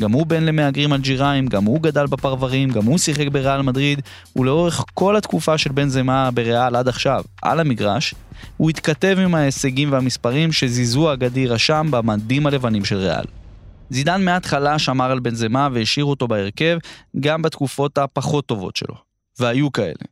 גם 0.00 0.12
הוא 0.12 0.26
בן 0.26 0.44
למהגרים 0.44 0.92
אלג'יראים, 0.92 1.46
גם 1.46 1.64
הוא 1.64 1.80
גדל 1.80 2.06
בפרברים, 2.06 2.70
גם 2.70 2.84
הוא 2.84 2.98
שיחק 2.98 3.28
בריאל 3.28 3.62
מדריד, 3.62 4.00
ולאורך 4.36 4.84
כל 4.94 5.16
התקופה 5.16 5.58
של 5.58 5.72
בנזמה 5.72 6.30
בריאל 6.30 6.76
עד 6.76 6.88
עכשיו, 6.88 7.24
על 7.42 7.60
המגרש, 7.60 8.14
הוא 8.56 8.70
התכתב 8.70 9.16
עם 9.22 9.34
ההישגים 9.34 9.92
והמספרים 9.92 10.52
שזיזו 10.52 11.12
אגדי 11.12 11.46
רשם 11.46 11.86
במדים 11.90 12.46
הלבנים 12.46 12.84
של 12.84 12.96
ריאל. 12.96 13.24
זידן 13.90 14.24
מההתחלה 14.24 14.78
שמר 14.78 15.10
על 15.10 15.20
בנזמה 15.20 15.68
והשאיר 15.72 16.04
אותו 16.04 16.28
בהרכב 16.28 16.78
גם 17.20 17.42
בתקופות 17.42 17.98
הפחות 17.98 18.46
טובות 18.46 18.76
שלו. 18.76 18.94
והיו 19.38 19.72
כאלה. 19.72 20.04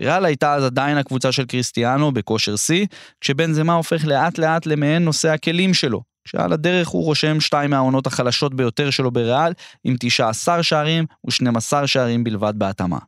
ריאל 0.00 0.24
הייתה 0.24 0.54
אז 0.54 0.64
עדיין 0.64 0.98
הקבוצה 0.98 1.32
של 1.32 1.44
קריסטיאנו 1.44 2.12
בכושר 2.12 2.56
שיא, 2.56 2.86
כשבנזמה 3.20 3.72
הופך 3.72 4.04
לאט 4.04 4.38
לאט 4.38 4.66
למעין 4.66 5.04
נושא 5.04 5.28
הכלים 5.28 5.74
שלו, 5.74 6.02
שעל 6.24 6.52
הדרך 6.52 6.88
הוא 6.88 7.04
רושם 7.04 7.40
שתיים 7.40 7.70
מהעונות 7.70 8.06
החלשות 8.06 8.54
ביותר 8.54 8.90
שלו 8.90 9.10
בריאל, 9.10 9.52
עם 9.84 9.96
19 10.00 10.62
שערים 10.62 11.04
ו-12 11.26 11.86
שערים 11.86 12.24
בלבד 12.24 12.54
בהתאמה. 12.56 12.98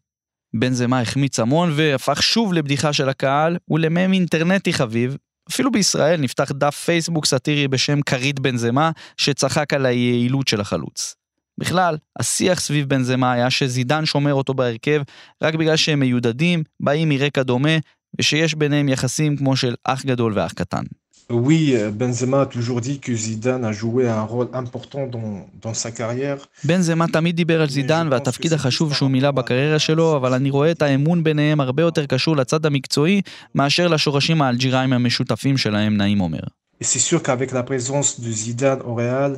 בנזמה 0.55 1.01
החמיץ 1.01 1.41
המון 1.41 1.73
והפך 1.77 2.23
שוב 2.23 2.53
לבדיחה 2.53 2.93
של 2.93 3.09
הקהל 3.09 3.57
ולמם 3.71 4.13
אינטרנטי 4.13 4.73
חביב. 4.73 5.17
אפילו 5.51 5.73
בישראל 5.73 6.21
נפתח 6.21 6.53
דף 6.53 6.77
פייסבוק 6.77 7.27
סאטירי 7.27 7.69
בשם 7.69 8.03
כרית 8.03 8.41
בנזמה, 8.41 8.91
שצחק 9.17 9.75
על 9.75 9.87
היעילות 9.87 10.49
של 10.49 10.61
החלוץ. 10.61 11.15
בכלל, 11.59 11.97
השיח 12.19 12.61
סביב 12.61 12.89
בנזמה 12.89 13.33
היה 13.33 13.51
שזידן 13.51 14.07
שומר 14.07 14.35
אותו 14.35 14.55
בהרכב 14.55 15.03
רק 15.43 15.55
בגלל 15.55 15.77
שהם 15.77 16.01
מיודדים, 16.01 16.63
באים 16.81 17.09
מרקע 17.09 17.43
דומה, 17.43 17.79
ושיש 18.19 18.55
ביניהם 18.55 18.89
יחסים 18.89 19.37
כמו 19.37 19.57
של 19.57 19.75
אח 19.85 20.05
גדול 20.05 20.33
ואח 20.37 20.53
קטן. 20.53 20.83
Oui, 21.31 21.75
Benzema 21.93 22.43
a 22.43 22.47
toujours 22.47 22.81
dit 22.81 22.99
que 23.01 23.15
Zidane 23.15 23.65
a 23.65 23.73
joué 23.73 24.09
un 24.09 24.23
rôle 24.23 24.49
important 24.53 25.07
dans, 25.07 25.47
dans 25.63 25.75
sa 25.75 25.91
carrière. 25.91 26.47
בנזמה 26.65 27.07
תמיד 27.09 27.37
דיבר 27.37 27.61
על 27.61 27.69
זידן 27.69 28.09
והתפקיד 28.11 28.53
החשוב 28.53 28.95
שהוא 28.95 29.11
מילא 29.11 29.31
בקריירה 29.31 29.79
שלו, 29.79 30.17
אבל 30.17 30.35
אני 30.35 30.51
רואה 30.51 30.71
את 30.71 30.83
האמון 30.83 31.25
ביניהם 31.25 31.61
הרבה 31.61 31.83
יותר 31.83 32.07
קשור 32.07 32.37
לצד 32.37 32.67
המקצועי, 32.67 33.23
מאשר 33.55 33.89
לשורשים 33.89 34.43
האלג'יראים 34.43 34.93
המשותפים 34.93 35.57
שלהם, 35.57 35.97
נעים 35.97 36.21
אומר. 36.21 36.41
C'est 36.83 36.99
sûr 36.99 37.23
qu'avec 37.23 37.53
la 37.53 37.63
présence 37.63 38.21
de 38.21 38.31
Zidane 38.31 38.81
au 38.83 38.95
Real, 38.95 39.33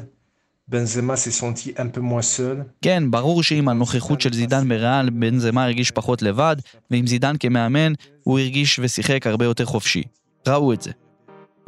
Benzema 0.68 1.16
s'est 1.16 1.36
senti 1.42 1.74
un 1.78 1.86
peu 1.86 2.00
moins 2.00 2.22
seul. 2.22 2.64
כן, 2.82 3.10
ברור 3.10 3.42
שעם 3.42 3.68
הנוכחות 3.68 4.20
של 4.20 4.32
זידן 4.32 4.68
בריאל, 4.68 5.10
בנזמה 5.10 5.64
הרגיש 5.64 5.90
פחות 5.90 6.22
לבד, 6.22 6.56
ועם 6.90 7.06
זידן 7.06 7.36
כמאמן, 7.40 7.92
הוא 8.22 8.38
הרגיש 8.38 8.80
ושיחק 8.82 9.26
הרבה 9.26 9.44
יותר 9.44 9.64
חופשי. 9.64 10.02
ראו 10.48 10.72
את 10.72 10.82
זה. 10.82 10.90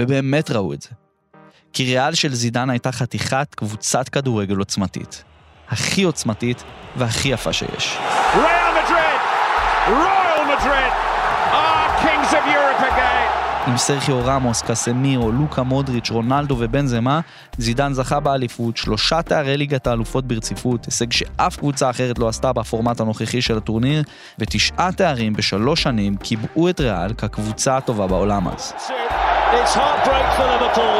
ובאמת 0.00 0.50
ראו 0.50 0.72
את 0.72 0.82
זה. 0.82 0.88
כי 1.72 1.84
ריאל 1.84 2.14
של 2.14 2.34
זידן 2.34 2.70
הייתה 2.70 2.92
חתיכת 2.92 3.54
קבוצת 3.54 4.08
כדורגל 4.08 4.56
עוצמתית. 4.56 5.24
הכי 5.68 6.02
עוצמתית 6.02 6.62
והכי 6.96 7.28
יפה 7.28 7.52
שיש. 7.52 7.98
Madrid! 8.78 9.20
Royal 9.86 10.44
Madrid! 10.52 10.92
Are 11.52 11.90
kings 12.02 12.30
of 12.32 12.44
Europe 12.46 12.82
again! 12.92 13.68
עם 13.70 13.76
סרחיו 13.76 14.24
רמוס, 14.24 14.62
קסמירו, 14.62 15.32
לוקה 15.32 15.62
מודריץ', 15.62 16.10
רונלדו 16.10 16.56
ובנזמה, 16.58 17.20
זידן 17.58 17.92
זכה 17.92 18.20
באליפות, 18.20 18.76
שלושה 18.76 19.22
תארי 19.22 19.56
ליגת 19.56 19.86
האלופות 19.86 20.24
ברציפות, 20.24 20.84
הישג 20.84 21.12
שאף 21.12 21.56
קבוצה 21.56 21.90
אחרת 21.90 22.18
לא 22.18 22.28
עשתה 22.28 22.52
בפורמט 22.52 23.00
הנוכחי 23.00 23.42
של 23.42 23.56
הטורניר, 23.56 24.02
ותשעה 24.38 24.92
תארים 24.92 25.32
בשלוש 25.32 25.82
שנים 25.82 26.16
קיבעו 26.16 26.68
את 26.68 26.80
ריאל 26.80 27.14
כקבוצה 27.14 27.76
הטובה 27.76 28.06
בעולם 28.06 28.48
אז. 28.48 28.72
It's 29.56 29.74
heartbreak 29.74 30.28
for 30.36 30.46
Liverpool, 30.54 30.98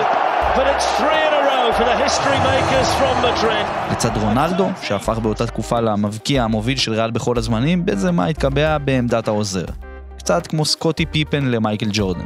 but 0.57 0.67
it's 0.73 0.87
three 0.99 1.21
in 1.29 1.33
a 1.41 1.43
row 1.51 1.67
for 1.77 1.85
the 1.85 1.97
history 2.05 2.39
makers 2.51 2.89
from 2.99 3.15
Madrid. 3.23 3.67
לצד 3.93 4.17
רונלדו, 4.17 4.69
שהפך 4.83 5.19
באותה 5.19 5.47
תקופה 5.47 5.81
למבקיע 5.81 6.43
המוביל 6.43 6.79
של 6.79 6.93
ריאל 6.93 7.11
בכל 7.11 7.39
הזמנים, 7.39 7.87
בנזמה 7.87 8.27
התקבע 8.27 8.79
בעמדת 8.79 9.29
העוזר. 9.29 9.65
קצת 10.19 10.47
כמו 10.47 10.65
סקוטי 10.65 11.07
פיפן 11.07 11.45
למייקל 11.45 11.87
ג'ורדן. 11.93 12.25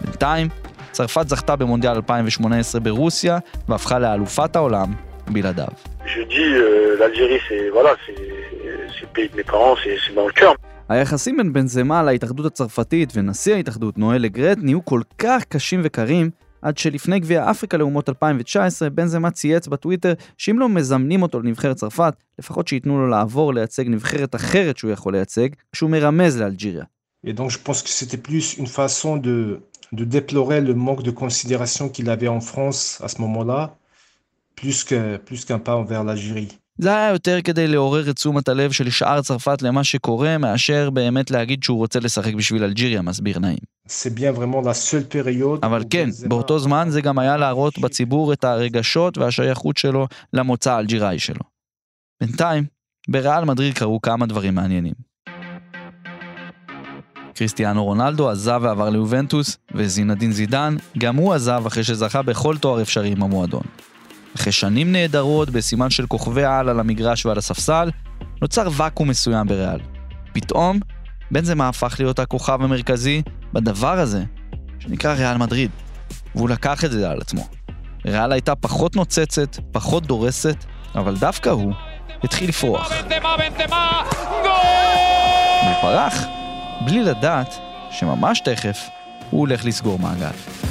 בינתיים, 0.00 0.48
צרפת 0.90 1.28
זכתה 1.28 1.56
במונדיאל 1.56 1.94
2018 1.94 2.80
ברוסיה, 2.80 3.38
והפכה 3.68 3.98
לאלופת 3.98 4.56
העולם 4.56 4.92
בלעדיו. 5.28 5.68
Je 6.06 6.22
dis, 6.34 6.52
euh, 6.54 6.98
l'Algérie, 7.00 7.40
c'est 7.48 7.64
voilà, 7.76 7.92
c'est 8.04 8.20
c'est 8.96 9.08
pays 9.16 9.28
de 9.32 9.36
mes 9.36 9.44
parents, 9.52 9.76
c'est 9.82 9.96
c'est 10.04 10.14
dans 10.14 10.26
le 10.26 10.32
cœur. 10.32 10.54
היחסים 10.90 11.36
בין 11.36 11.52
בנזמה 11.52 12.02
להתאחדות 12.02 12.46
הצרפתית 12.46 13.12
ונשיא 13.14 13.54
ההתאחדות 13.54 13.98
נואל 13.98 14.22
לגרט 14.22 14.58
נהיו 14.60 14.84
כל 14.84 15.02
כך 15.18 15.44
קשים 15.44 15.80
וקרים, 15.84 16.30
עד 16.62 16.78
שלפני 16.78 17.20
גביע 17.20 17.50
אפריקה 17.50 17.76
לאומות 17.76 18.08
2019, 18.08 18.90
בנזמה 18.90 19.30
צייץ 19.30 19.66
בטוויטר 19.66 20.12
שאם 20.38 20.58
לא 20.58 20.68
מזמנים 20.68 21.22
אותו 21.22 21.40
לנבחרת 21.40 21.76
צרפת, 21.76 22.14
לפחות 22.38 22.68
שייתנו 22.68 22.98
לו 22.98 23.08
לעבור 23.08 23.54
לייצג 23.54 23.88
נבחרת 23.88 24.34
אחרת 24.34 24.76
שהוא 24.76 24.90
יכול 24.90 25.12
לייצג, 25.12 25.48
כשהוא 25.72 25.90
מרמז 25.90 26.38
לאלג'יריה. 26.38 26.84
Et 27.26 27.34
que 27.34 28.16
plus 28.16 28.58
de, 29.92 30.04
déplorer 30.16 30.60
le 30.60 30.74
manque 30.74 31.02
de 31.02 31.10
considération 31.10 31.88
qu'il 31.88 32.08
avait 32.10 32.28
en 32.28 32.40
France 32.40 33.00
à 33.04 33.08
ce 33.08 33.20
moment-là, 33.20 33.76
plus 34.56 34.84
que- 34.84 35.16
plus 35.26 35.44
qu'un 35.44 35.58
pas 35.58 35.76
envers 35.76 36.02
l'Algérie. 36.04 36.59
זה 36.78 36.96
היה 36.96 37.10
יותר 37.12 37.38
כדי 37.44 37.66
לעורר 37.66 38.10
את 38.10 38.16
תשומת 38.16 38.48
הלב 38.48 38.72
של 38.72 38.90
שאר 38.90 39.22
צרפת 39.22 39.62
למה 39.62 39.84
שקורה, 39.84 40.38
מאשר 40.38 40.90
באמת 40.90 41.30
להגיד 41.30 41.62
שהוא 41.62 41.78
רוצה 41.78 42.00
לשחק 42.00 42.34
בשביל 42.34 42.64
אלג'יריה, 42.64 43.02
מסביר 43.02 43.38
נעים. 43.38 43.58
אבל 45.62 45.84
כן, 45.90 46.08
באותו 46.28 46.58
זמן 46.58 46.86
זה 46.90 47.00
גם 47.00 47.18
היה 47.18 47.36
להראות 47.36 47.78
בציבור 47.78 48.32
את 48.32 48.44
הרגשות 48.44 49.18
והשייכות 49.18 49.76
שלו 49.76 50.06
למוצא 50.32 50.72
האלג'יראי 50.72 51.18
שלו. 51.18 51.40
בינתיים, 52.22 52.64
בריאל 53.08 53.44
מדריד 53.44 53.74
קרו 53.74 54.00
כמה 54.00 54.26
דברים 54.26 54.54
מעניינים. 54.54 55.10
קריסטיאנו 57.34 57.84
רונלדו 57.84 58.30
עזב 58.30 58.60
ועבר 58.62 58.90
ליובנטוס, 58.90 59.58
וזינדין 59.74 60.32
זידן, 60.32 60.76
גם 60.98 61.16
הוא 61.16 61.34
עזב 61.34 61.62
אחרי 61.66 61.84
שזכה 61.84 62.22
בכל 62.22 62.56
תואר 62.58 62.82
אפשרי 62.82 63.12
עם 63.12 63.22
המועדון. 63.22 63.62
אחרי 64.36 64.52
שנים 64.52 64.92
נהדרות 64.92 65.50
בסימן 65.50 65.90
של 65.90 66.06
כוכבי 66.06 66.44
על 66.44 66.68
על 66.68 66.80
המגרש 66.80 67.26
ועל 67.26 67.38
הספסל, 67.38 67.90
נוצר 68.42 68.68
ואקום 68.76 69.08
מסוים 69.08 69.46
בריאל. 69.46 69.80
פתאום, 70.32 70.80
בנזמה 71.30 71.68
הפך 71.68 71.96
להיות 71.98 72.18
הכוכב 72.18 72.62
המרכזי 72.62 73.22
בדבר 73.52 73.98
הזה, 73.98 74.24
שנקרא 74.78 75.14
ריאל 75.14 75.36
מדריד, 75.36 75.70
והוא 76.34 76.48
לקח 76.48 76.84
את 76.84 76.90
זה 76.90 77.10
על 77.10 77.20
עצמו. 77.20 77.48
ריאל 78.06 78.32
הייתה 78.32 78.54
פחות 78.54 78.96
נוצצת, 78.96 79.58
פחות 79.72 80.06
דורסת, 80.06 80.64
אבל 80.94 81.16
דווקא 81.16 81.48
הוא 81.48 81.72
התחיל 82.24 82.48
לפרוח. 82.48 82.92
הוא 85.62 85.74
פרח 85.80 86.24
בלי 86.84 87.02
לדעת 87.02 87.54
שממש 87.90 88.40
תכף 88.40 88.78
הוא 89.30 89.40
הולך 89.40 89.64
לסגור 89.64 89.98
מעגל. 89.98 90.69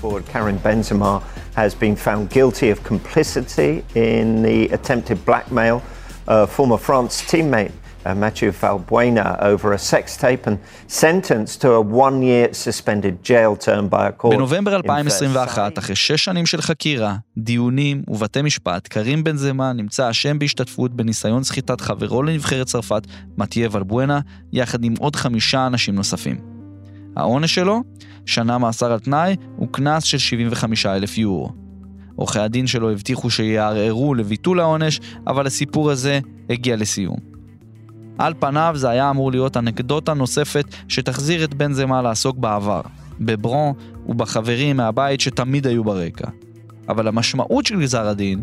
Forward 0.00 0.24
Karim 0.32 0.58
Benzema 0.66 1.22
has 1.54 1.74
been 1.74 1.96
found 1.96 2.30
guilty 2.30 2.68
of 2.70 2.78
complicity 2.92 3.72
in 3.94 4.42
the 4.42 4.60
attempted 4.76 5.18
blackmail 5.24 5.82
of 6.26 6.50
former 6.56 6.78
France 6.78 7.14
teammate 7.30 7.72
uh, 8.06 8.14
Mathieu 8.14 8.52
Valbuena 8.52 9.28
over 9.42 9.72
a 9.72 9.78
sex 9.78 10.16
tape 10.16 10.46
and 10.46 10.56
sentenced 10.86 11.60
to 11.62 11.68
a 11.72 11.80
one-year 11.80 12.46
suspended 12.52 13.14
jail 13.22 13.56
term 13.56 13.88
by 13.88 14.08
a 14.08 14.12
court. 14.12 14.34
בנובמבר 14.34 14.76
2021, 14.76 15.78
אחרי 15.78 15.96
שש 15.96 16.24
שנים 16.24 16.46
של 16.46 16.62
חקירה, 16.62 17.16
דיונים 17.38 18.02
ובתי 18.08 18.42
משפט, 18.42 18.88
קרים 18.88 19.24
בנזמה 19.24 19.72
נמצא 19.72 20.10
אשם 20.10 20.38
בהשתתפות 20.38 20.94
בניסיון 20.94 21.44
סחיטת 21.44 21.80
חברו 21.80 22.22
לנבחרת 22.22 22.66
צרפת, 22.66 23.02
מתיה 23.38 23.68
ולבואנה, 23.72 24.20
יחד 24.52 24.84
עם 24.84 24.94
עוד 24.98 25.16
חמישה 25.16 25.66
אנשים 25.66 25.94
נוספים. 25.94 26.57
העונש 27.18 27.54
שלו? 27.54 27.82
שנה 28.26 28.58
מאסר 28.58 28.92
על 28.92 28.98
תנאי 28.98 29.36
וקנס 29.62 30.04
של 30.04 30.18
75 30.18 30.86
אלף 30.86 31.18
יורו. 31.18 31.52
עורכי 32.16 32.38
הדין 32.38 32.66
שלו 32.66 32.90
הבטיחו 32.90 33.30
שיערערו 33.30 34.14
לביטול 34.14 34.60
העונש, 34.60 35.00
אבל 35.26 35.46
הסיפור 35.46 35.90
הזה 35.90 36.20
הגיע 36.50 36.76
לסיום. 36.76 37.16
על 38.18 38.34
פניו 38.38 38.72
זה 38.76 38.90
היה 38.90 39.10
אמור 39.10 39.30
להיות 39.30 39.56
אנקדוטה 39.56 40.14
נוספת 40.14 40.64
שתחזיר 40.88 41.44
את 41.44 41.54
בן 41.54 41.72
זמה 41.72 42.02
לעסוק 42.02 42.36
בעבר, 42.36 42.80
בברון 43.20 43.72
ובחברים 44.06 44.76
מהבית 44.76 45.20
שתמיד 45.20 45.66
היו 45.66 45.84
ברקע. 45.84 46.28
אבל 46.88 47.08
המשמעות 47.08 47.66
של 47.66 47.80
גזר 47.80 48.08
הדין 48.08 48.42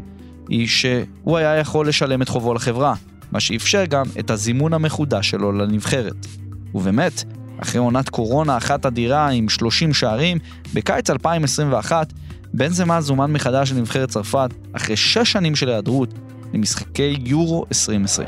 היא 0.49 0.67
שהוא 0.67 1.37
היה 1.37 1.57
יכול 1.57 1.87
לשלם 1.87 2.21
את 2.21 2.29
חובו 2.29 2.53
לחברה, 2.53 2.93
מה 3.31 3.39
שאפשר 3.39 3.85
גם 3.85 4.05
את 4.19 4.29
הזימון 4.29 4.73
המחודש 4.73 5.29
שלו 5.29 5.51
לנבחרת. 5.51 6.27
ובאמת, 6.75 7.23
אחרי 7.61 7.79
עונת 7.79 8.09
קורונה 8.09 8.57
אחת 8.57 8.85
אדירה 8.85 9.29
עם 9.29 9.49
30 9.49 9.93
שערים, 9.93 10.37
בקיץ 10.73 11.09
2021, 11.09 12.13
בן 12.53 12.69
זמה 12.69 13.01
זומן 13.01 13.33
מחדש 13.33 13.71
לנבחרת 13.71 14.09
צרפת, 14.09 14.49
אחרי 14.73 14.97
6 14.97 15.17
שנים 15.31 15.55
של 15.55 15.69
היעדרות, 15.69 16.09
למשחקי 16.53 17.17
יורו 17.25 17.65
2020. 17.71 18.27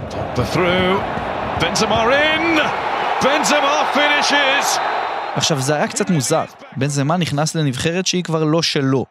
עכשיו 5.35 5.61
זה 5.61 5.75
היה 5.75 5.87
קצת 5.87 6.09
מוזר, 6.09 6.45
בן 6.77 6.87
זמה 6.87 7.17
נכנס 7.17 7.55
לנבחרת 7.55 8.07
שהיא 8.07 8.23
כבר 8.23 8.43
לא 8.43 8.61
שלו, 8.61 9.05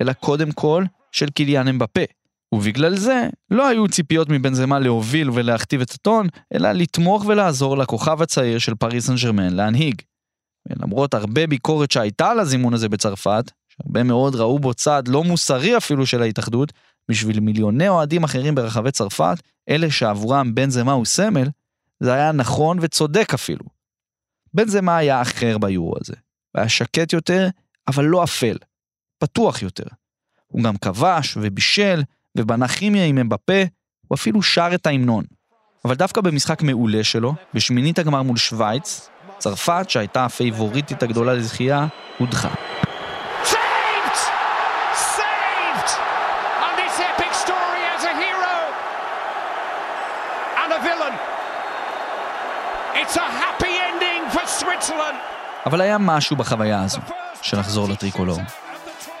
אלא 0.00 0.12
קודם 0.12 0.52
כל 0.52 0.84
של 1.12 1.30
קיליאן 1.30 1.68
אמבפה. 1.68 2.00
ובגלל 2.54 2.96
זה 2.96 3.28
לא 3.50 3.68
היו 3.68 3.88
ציפיות 3.88 4.28
מבן 4.28 4.54
זמה 4.54 4.78
להוביל 4.78 5.30
ולהכתיב 5.30 5.80
את 5.80 5.90
הטון, 5.90 6.26
אלא 6.54 6.72
לתמוך 6.72 7.24
ולעזור 7.26 7.78
לכוכב 7.78 8.22
הצעיר 8.22 8.58
של 8.58 8.74
פריס 8.74 9.06
סן 9.06 9.14
ג'רמן 9.22 9.52
להנהיג. 9.52 10.02
ולמרות 10.68 11.14
הרבה 11.14 11.46
ביקורת 11.46 11.90
שהייתה 11.90 12.30
על 12.30 12.40
הזימון 12.40 12.74
הזה 12.74 12.88
בצרפת, 12.88 13.50
שהרבה 13.68 14.02
מאוד 14.02 14.34
ראו 14.34 14.58
בו 14.58 14.74
צעד 14.74 15.08
לא 15.08 15.24
מוסרי 15.24 15.76
אפילו 15.76 16.06
של 16.06 16.22
ההתאחדות, 16.22 16.72
בשביל 17.10 17.40
מיליוני 17.40 17.88
אוהדים 17.88 18.24
אחרים 18.24 18.54
ברחבי 18.54 18.90
צרפת, 18.90 19.36
אלה 19.68 19.90
שעבורם 19.90 20.54
בן 20.54 20.70
זמה 20.70 20.92
הוא 20.92 21.04
סמל, 21.04 21.48
זה 22.00 22.12
היה 22.14 22.32
נכון 22.32 22.78
וצודק 22.80 23.34
אפילו. 23.34 23.64
בן 24.54 24.68
זמה 24.68 24.96
היה 24.96 25.22
אחר 25.22 25.58
ביורו 25.58 25.94
הזה. 26.00 26.14
היה 26.54 26.68
שקט 26.68 27.12
יותר, 27.12 27.48
אבל 27.88 28.04
לא 28.04 28.24
אפל. 28.24 28.56
פתוח 29.18 29.62
יותר. 29.62 29.86
הוא 30.46 30.62
גם 30.62 30.76
כבש 30.76 31.36
ובישל, 31.36 32.02
ובנה 32.38 32.68
כימיה 32.68 33.06
עם 33.06 33.18
אמבפה, 33.18 33.62
הוא 34.08 34.16
אפילו 34.16 34.42
שר 34.42 34.68
את 34.74 34.86
ההמנון. 34.86 35.24
אבל 35.84 35.94
דווקא 35.94 36.20
במשחק 36.20 36.62
מעולה 36.62 37.04
שלו, 37.04 37.34
בשמינית 37.54 37.98
הגמר 37.98 38.22
מול 38.22 38.36
שווייץ, 38.36 39.10
צרפת, 39.38 39.86
שהייתה 39.88 40.24
הפייבוריטית 40.24 41.02
הגדולה 41.02 41.34
לזכייה, 41.34 41.86
הודחה. 42.18 42.48
אבל 55.66 55.80
היה 55.80 55.98
משהו 55.98 56.36
בחוויה 56.36 56.82
הזו, 56.82 57.00
של 57.42 57.58
לחזור 57.58 57.88
לטריקולור. 57.88 58.38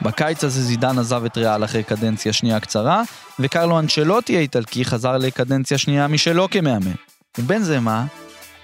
בקיץ 0.02 0.44
הזה 0.44 0.62
זידן 0.62 0.98
עזב 0.98 1.24
את 1.24 1.38
ריאל 1.38 1.64
אחרי 1.64 1.82
קדנציה 1.82 2.32
שנייה 2.32 2.60
קצרה, 2.60 3.02
וקרלו 3.38 3.78
אנצ'לוטי 3.78 4.36
האיטלקי 4.36 4.84
חזר 4.84 5.18
לקדנציה 5.18 5.78
שנייה 5.78 6.08
משלו 6.08 6.50
כמאמן. 6.50 6.92
ובין 7.38 7.62
זה 7.62 7.80
מה, 7.80 8.06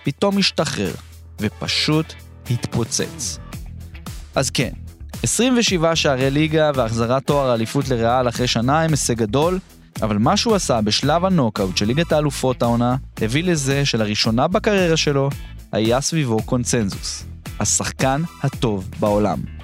פתאום 0.04 0.38
השתחרר, 0.38 0.92
ופשוט 1.40 2.14
התפוצץ. 2.50 3.38
אז 4.34 4.50
כן, 4.50 4.70
27 5.22 5.96
שערי 5.96 6.30
ליגה 6.30 6.70
והחזרת 6.74 7.26
תואר 7.26 7.50
האליפות 7.50 7.88
לריאל 7.88 8.28
אחרי 8.28 8.46
שנה 8.46 8.82
הם 8.82 8.90
הישג 8.90 9.14
גדול, 9.14 9.58
אבל 10.02 10.18
מה 10.18 10.36
שהוא 10.36 10.54
עשה 10.54 10.80
בשלב 10.80 11.24
הנוקאוט 11.24 11.76
של 11.76 11.86
ליגת 11.86 12.12
האלופות 12.12 12.62
העונה, 12.62 12.96
הביא 13.22 13.44
לזה 13.44 13.84
שלראשונה 13.84 14.48
בקריירה 14.48 14.96
שלו 14.96 15.30
היה 15.72 16.00
סביבו 16.00 16.42
קונצנזוס. 16.42 17.24
השחקן 17.60 18.22
הטוב 18.42 18.88
בעולם. 19.00 19.59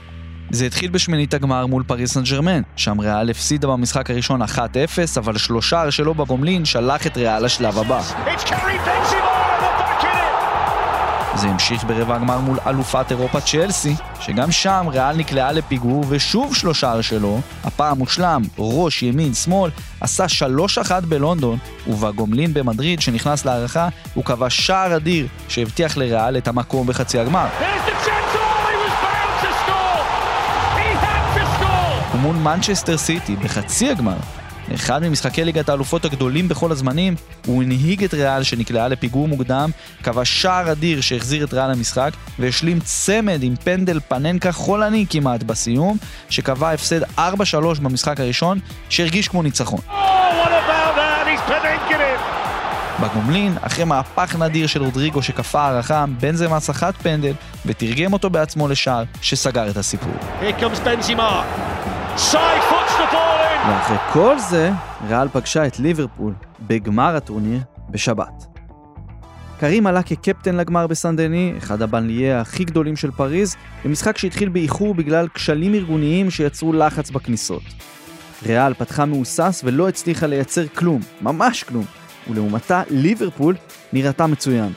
זה 0.50 0.66
התחיל 0.66 0.90
בשמינית 0.90 1.34
הגמר 1.34 1.66
מול 1.66 1.82
פריס 1.86 2.12
סן 2.12 2.22
ג'רמן, 2.22 2.62
שם 2.76 3.00
ריאל 3.00 3.30
הפסידה 3.30 3.68
במשחק 3.68 4.10
הראשון 4.10 4.42
1-0, 4.42 4.46
אבל 5.16 5.38
שלושה 5.38 5.90
שלו 5.90 6.14
בגומלין 6.14 6.64
שלח 6.64 7.06
את 7.06 7.16
ריאל 7.16 7.44
לשלב 7.44 7.78
הבא. 7.78 8.00
זה 11.34 11.48
המשיך 11.48 11.84
ברבע 11.84 12.14
הגמר 12.14 12.38
מול 12.38 12.58
אלופת 12.66 13.06
אירופה 13.10 13.40
צ'לסי, 13.40 13.94
שגם 14.20 14.52
שם 14.52 14.86
ריאל 14.92 15.16
נקלעה 15.16 15.52
לפיגור 15.52 16.04
ושוב 16.08 16.54
שלושה 16.54 17.02
שלו, 17.02 17.40
הפעם 17.64 17.98
מושלם, 17.98 18.42
ראש, 18.58 19.02
ימין, 19.02 19.34
שמאל, 19.34 19.70
עשה 20.00 20.24
3-1 20.88 20.90
בלונדון, 21.08 21.58
ובגומלין 21.86 22.54
במדריד 22.54 23.00
שנכנס 23.00 23.44
להערכה, 23.44 23.88
הוא 24.14 24.24
כבש 24.24 24.66
שער 24.66 24.96
אדיר 24.96 25.26
שהבטיח 25.48 25.96
לריאל 25.96 26.36
את 26.38 26.48
המקום 26.48 26.86
בחצי 26.86 27.18
הגמר. 27.18 27.46
ומול 32.16 32.36
מנצ'סטר 32.36 32.96
סיטי 32.96 33.36
בחצי 33.36 33.90
הגמר, 33.90 34.16
אחד 34.74 35.02
ממשחקי 35.02 35.44
ליגת 35.44 35.68
האלופות 35.68 36.04
הגדולים 36.04 36.48
בכל 36.48 36.72
הזמנים, 36.72 37.14
הוא 37.46 37.62
הנהיג 37.62 38.04
את 38.04 38.14
ריאל 38.14 38.42
שנקלעה 38.42 38.88
לפיגור 38.88 39.28
מוקדם, 39.28 39.70
כבש 40.02 40.42
שער 40.42 40.72
אדיר 40.72 41.00
שהחזיר 41.00 41.44
את 41.44 41.54
ריאל 41.54 41.70
למשחק, 41.70 42.10
והשלים 42.38 42.80
צמד 42.80 43.42
עם 43.42 43.56
פנדל 43.56 44.00
פננקה 44.08 44.52
חולני 44.52 45.06
כמעט 45.10 45.42
בסיום, 45.42 45.96
שקבע 46.30 46.70
הפסד 46.70 47.02
4-3 47.02 47.20
במשחק 47.82 48.20
הראשון, 48.20 48.58
שהרגיש 48.88 49.28
כמו 49.28 49.42
ניצחון. 49.42 49.80
Oh, 49.88 50.06
בגומלין, 53.00 53.56
אחרי 53.60 53.84
מהפך 53.84 54.36
נדיר 54.36 54.66
של 54.66 54.82
רודריגו 54.82 55.22
שכפה 55.22 55.60
הערכה, 55.60 56.04
בנזמה 56.20 56.60
סחט 56.60 56.94
פנדל 57.02 57.32
ותרגם 57.66 58.12
אותו 58.12 58.30
בעצמו 58.30 58.68
לשער 58.68 59.04
שסגר 59.22 59.70
את 59.70 59.76
הסיפור. 59.76 60.14
ואחרי 63.68 63.96
כל 64.12 64.38
זה, 64.38 64.70
ריאל 65.08 65.28
פגשה 65.28 65.66
את 65.66 65.78
ליברפול 65.78 66.34
בגמר 66.60 67.16
הטורניר 67.16 67.60
בשבת. 67.90 68.46
קרים 69.60 69.86
עלה 69.86 70.02
כקפטן 70.02 70.56
לגמר 70.56 70.86
בסן 70.86 71.16
דני, 71.16 71.54
אחד 71.58 71.82
הבנליה 71.82 72.40
הכי 72.40 72.64
גדולים 72.64 72.96
של 72.96 73.10
פריז, 73.10 73.56
במשחק 73.84 74.18
שהתחיל 74.18 74.48
באיחור 74.48 74.94
בגלל 74.94 75.28
כשלים 75.34 75.74
ארגוניים 75.74 76.30
שיצרו 76.30 76.72
לחץ 76.72 77.10
בכניסות. 77.10 77.62
ריאל 78.46 78.74
פתחה 78.74 79.04
מהוסס 79.04 79.62
ולא 79.64 79.88
הצליחה 79.88 80.26
לייצר 80.26 80.68
כלום, 80.68 81.00
ממש 81.22 81.62
כלום, 81.62 81.84
ולעומתה 82.30 82.82
ליברפול 82.90 83.56
נראתה 83.92 84.26
מצוין. 84.26 84.72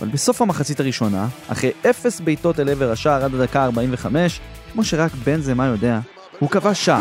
אבל 0.00 0.08
בסוף 0.08 0.42
המחצית 0.42 0.80
הראשונה, 0.80 1.26
אחרי 1.48 1.70
אפס 1.90 2.20
בעיטות 2.20 2.60
אל 2.60 2.68
עבר 2.68 2.90
השער 2.90 3.24
עד 3.24 3.34
הדקה 3.34 3.64
45, 3.64 4.40
כמו 4.72 4.84
שרק 4.84 5.12
בן 5.24 5.40
זמה 5.40 5.66
יודע, 5.66 6.00
הוא 6.38 6.50
כבש 6.50 6.84
שער. 6.84 7.00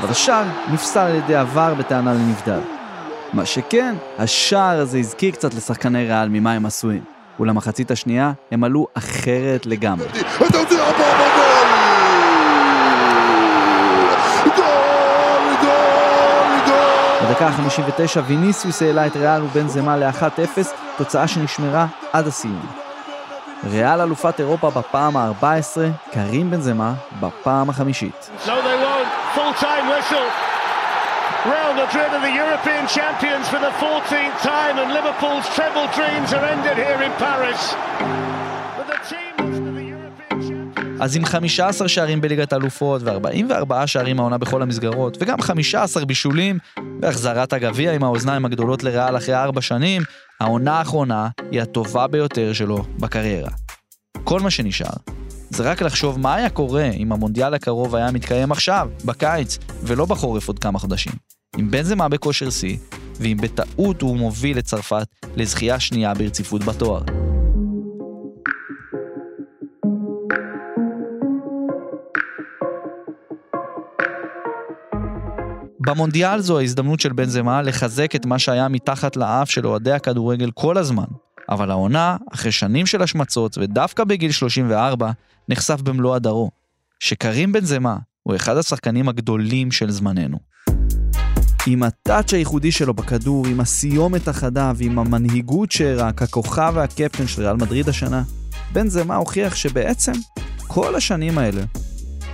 אבל 0.00 0.10
השער 0.10 0.44
נפסל 0.72 1.00
על 1.00 1.14
ידי 1.14 1.34
עבר 1.34 1.74
בטענה 1.74 2.12
לנבדל. 2.12 2.60
מה 3.32 3.46
שכן, 3.46 3.94
השער 4.18 4.80
הזה 4.80 4.98
הזכיר 4.98 5.30
קצת 5.30 5.54
לשחקני 5.54 6.04
ריאל 6.04 6.28
ממה 6.28 6.52
הם 6.52 6.66
עשויים. 6.66 7.02
ולמחצית 7.40 7.90
השנייה 7.90 8.32
הם 8.52 8.64
עלו 8.64 8.86
אחרת 8.94 9.66
לגמרי. 9.66 10.06
בדקה 17.30 17.46
ה-59 17.46 18.20
ויניסיוס 18.26 18.82
העלה 18.82 19.06
את 19.06 19.16
ריאל 19.16 19.42
ובנזמה 19.42 19.96
ל-1-0, 19.96 20.58
תוצאה 20.96 21.28
שנשמרה 21.28 21.86
עד 22.12 22.26
הסיום. 22.26 22.66
ריאל 23.70 24.00
אלופת 24.00 24.40
אירופה 24.40 24.70
בפעם 24.70 25.16
ה-14, 25.16 25.78
קרים 26.12 26.50
בנזמה 26.50 26.92
בפעם 27.20 27.70
החמישית. 27.70 28.30
No, 28.44 28.48
they 28.48 28.50
won't. 28.50 29.08
Full 29.34 29.54
time 29.60 29.86
whistle. 29.94 30.28
Real 31.46 31.72
Madrid 31.82 32.10
are 32.16 32.24
the 32.28 32.34
European 32.42 32.84
champions 32.96 33.46
for 33.52 33.60
the 33.66 33.72
14th 33.82 34.38
time, 34.42 34.74
and 34.80 34.88
Liverpool's 34.98 35.46
treble 35.56 35.88
dreams 35.98 36.32
are 36.36 36.44
ended 36.54 36.76
here 36.84 37.00
in 37.06 37.12
Paris. 37.24 37.60
אז 41.00 41.16
עם 41.16 41.24
15 41.24 41.88
שערים 41.88 42.20
בליגת 42.20 42.52
האלופות 42.52 43.02
ו-44 43.04 43.86
שערים 43.86 44.20
העונה 44.20 44.38
בכל 44.38 44.62
המסגרות, 44.62 45.16
וגם 45.20 45.40
15 45.40 46.04
בישולים, 46.04 46.58
והחזרת 47.02 47.52
הגביע 47.52 47.92
עם 47.92 48.04
האוזניים 48.04 48.44
הגדולות 48.44 48.82
לריאל 48.84 49.16
אחרי 49.16 49.34
4 49.34 49.60
שנים, 49.60 50.02
העונה 50.40 50.78
האחרונה 50.78 51.28
היא 51.50 51.62
הטובה 51.62 52.06
ביותר 52.06 52.52
שלו 52.52 52.84
בקריירה. 52.98 53.50
כל 54.24 54.40
מה 54.40 54.50
שנשאר 54.50 54.96
זה 55.50 55.70
רק 55.70 55.82
לחשוב 55.82 56.18
מה 56.18 56.34
היה 56.34 56.50
קורה 56.50 56.90
אם 56.90 57.12
המונדיאל 57.12 57.54
הקרוב 57.54 57.96
היה 57.96 58.10
מתקיים 58.10 58.52
עכשיו, 58.52 58.88
בקיץ, 59.04 59.58
ולא 59.82 60.04
בחורף 60.04 60.48
עוד 60.48 60.58
כמה 60.58 60.78
חודשים. 60.78 61.12
עם 61.56 61.70
בנזמה 61.70 62.08
בכושר 62.08 62.50
שיא, 62.50 62.76
ואם 63.20 63.36
בטעות 63.40 64.02
הוא 64.02 64.16
מוביל 64.16 64.58
את 64.58 64.64
צרפת 64.64 65.06
לזכייה 65.36 65.80
שנייה 65.80 66.14
ברציפות 66.14 66.64
בתואר. 66.64 67.29
במונדיאל 75.90 76.40
זו 76.40 76.58
ההזדמנות 76.58 77.00
של 77.00 77.12
בנזמה 77.12 77.62
לחזק 77.62 78.16
את 78.16 78.26
מה 78.26 78.38
שהיה 78.38 78.68
מתחת 78.68 79.16
לאף 79.16 79.50
של 79.50 79.66
אוהדי 79.66 79.92
הכדורגל 79.92 80.50
כל 80.54 80.78
הזמן. 80.78 81.04
אבל 81.48 81.70
העונה, 81.70 82.16
אחרי 82.34 82.52
שנים 82.52 82.86
של 82.86 83.02
השמצות 83.02 83.58
ודווקא 83.58 84.04
בגיל 84.04 84.30
34, 84.30 85.10
נחשף 85.48 85.80
במלוא 85.80 86.14
הדרו. 86.14 86.50
שקרים 87.00 87.52
בנזמה 87.52 87.96
הוא 88.22 88.36
אחד 88.36 88.56
השחקנים 88.56 89.08
הגדולים 89.08 89.72
של 89.72 89.90
זמננו. 89.90 90.38
עם 91.66 91.82
הטאץ' 91.82 92.32
הייחודי 92.32 92.72
שלו 92.72 92.94
בכדור, 92.94 93.46
עם 93.46 93.60
הסיומת 93.60 94.28
החדה 94.28 94.72
ועם 94.76 94.98
המנהיגות 94.98 95.72
שהראה 95.72 96.12
ככוכב 96.12 96.72
והקפטן 96.76 97.26
של 97.26 97.42
ריאל 97.42 97.56
מדריד 97.56 97.88
השנה, 97.88 98.22
בנזמה 98.72 99.16
הוכיח 99.16 99.54
שבעצם 99.54 100.12
כל 100.66 100.94
השנים 100.94 101.38
האלה 101.38 101.62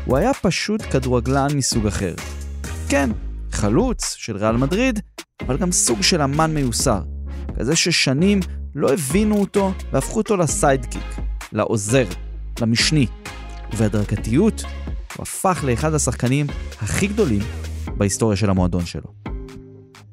הוא 0.04 0.16
היה 0.16 0.34
פשוט 0.34 0.82
כדורגלן 0.90 1.48
מסוג 1.54 1.86
אחר. 1.86 2.14
כן, 2.88 3.10
חלוץ 3.56 4.14
של 4.18 4.36
ריאל 4.36 4.56
מדריד, 4.56 5.00
אבל 5.40 5.56
גם 5.56 5.72
סוג 5.72 6.02
של 6.02 6.22
אמן 6.22 6.54
מיוסר. 6.54 7.00
כזה 7.58 7.76
ששנים 7.76 8.40
לא 8.74 8.92
הבינו 8.92 9.40
אותו 9.40 9.72
והפכו 9.92 10.18
אותו 10.18 10.36
לסיידקיק, 10.36 11.02
לעוזר, 11.52 12.06
למשני. 12.60 13.06
ובהדרגתיות 13.72 14.62
הוא 15.16 15.22
הפך 15.22 15.64
לאחד 15.66 15.94
השחקנים 15.94 16.46
הכי 16.82 17.06
גדולים 17.06 17.42
בהיסטוריה 17.96 18.36
של 18.36 18.50
המועדון 18.50 18.86
שלו. 18.86 19.35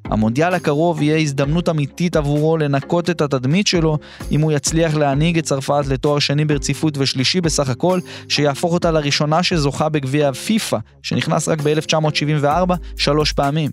המונדיאל 0.05 0.53
הקרוב 0.53 1.01
יהיה 1.01 1.17
הזדמנות 1.17 1.69
אמיתית 1.69 2.15
עבורו 2.15 2.57
לנקות 2.57 3.09
את 3.09 3.21
התדמית 3.21 3.67
שלו 3.67 3.97
אם 4.31 4.41
הוא 4.41 4.51
יצליח 4.51 4.95
להנהיג 4.95 5.37
את 5.37 5.43
צרפת 5.43 5.83
לתואר 5.89 6.19
שני 6.19 6.45
ברציפות 6.45 6.97
ושלישי 6.97 7.41
בסך 7.41 7.69
הכל, 7.69 7.99
שיהפוך 8.29 8.73
אותה 8.73 8.91
לראשונה 8.91 9.43
שזוכה 9.43 9.89
בגביע 9.89 10.33
פיפא, 10.33 10.77
שנכנס 11.03 11.47
רק 11.47 11.61
ב-1974, 11.61 12.73
שלוש 12.97 13.31
פעמים. 13.31 13.71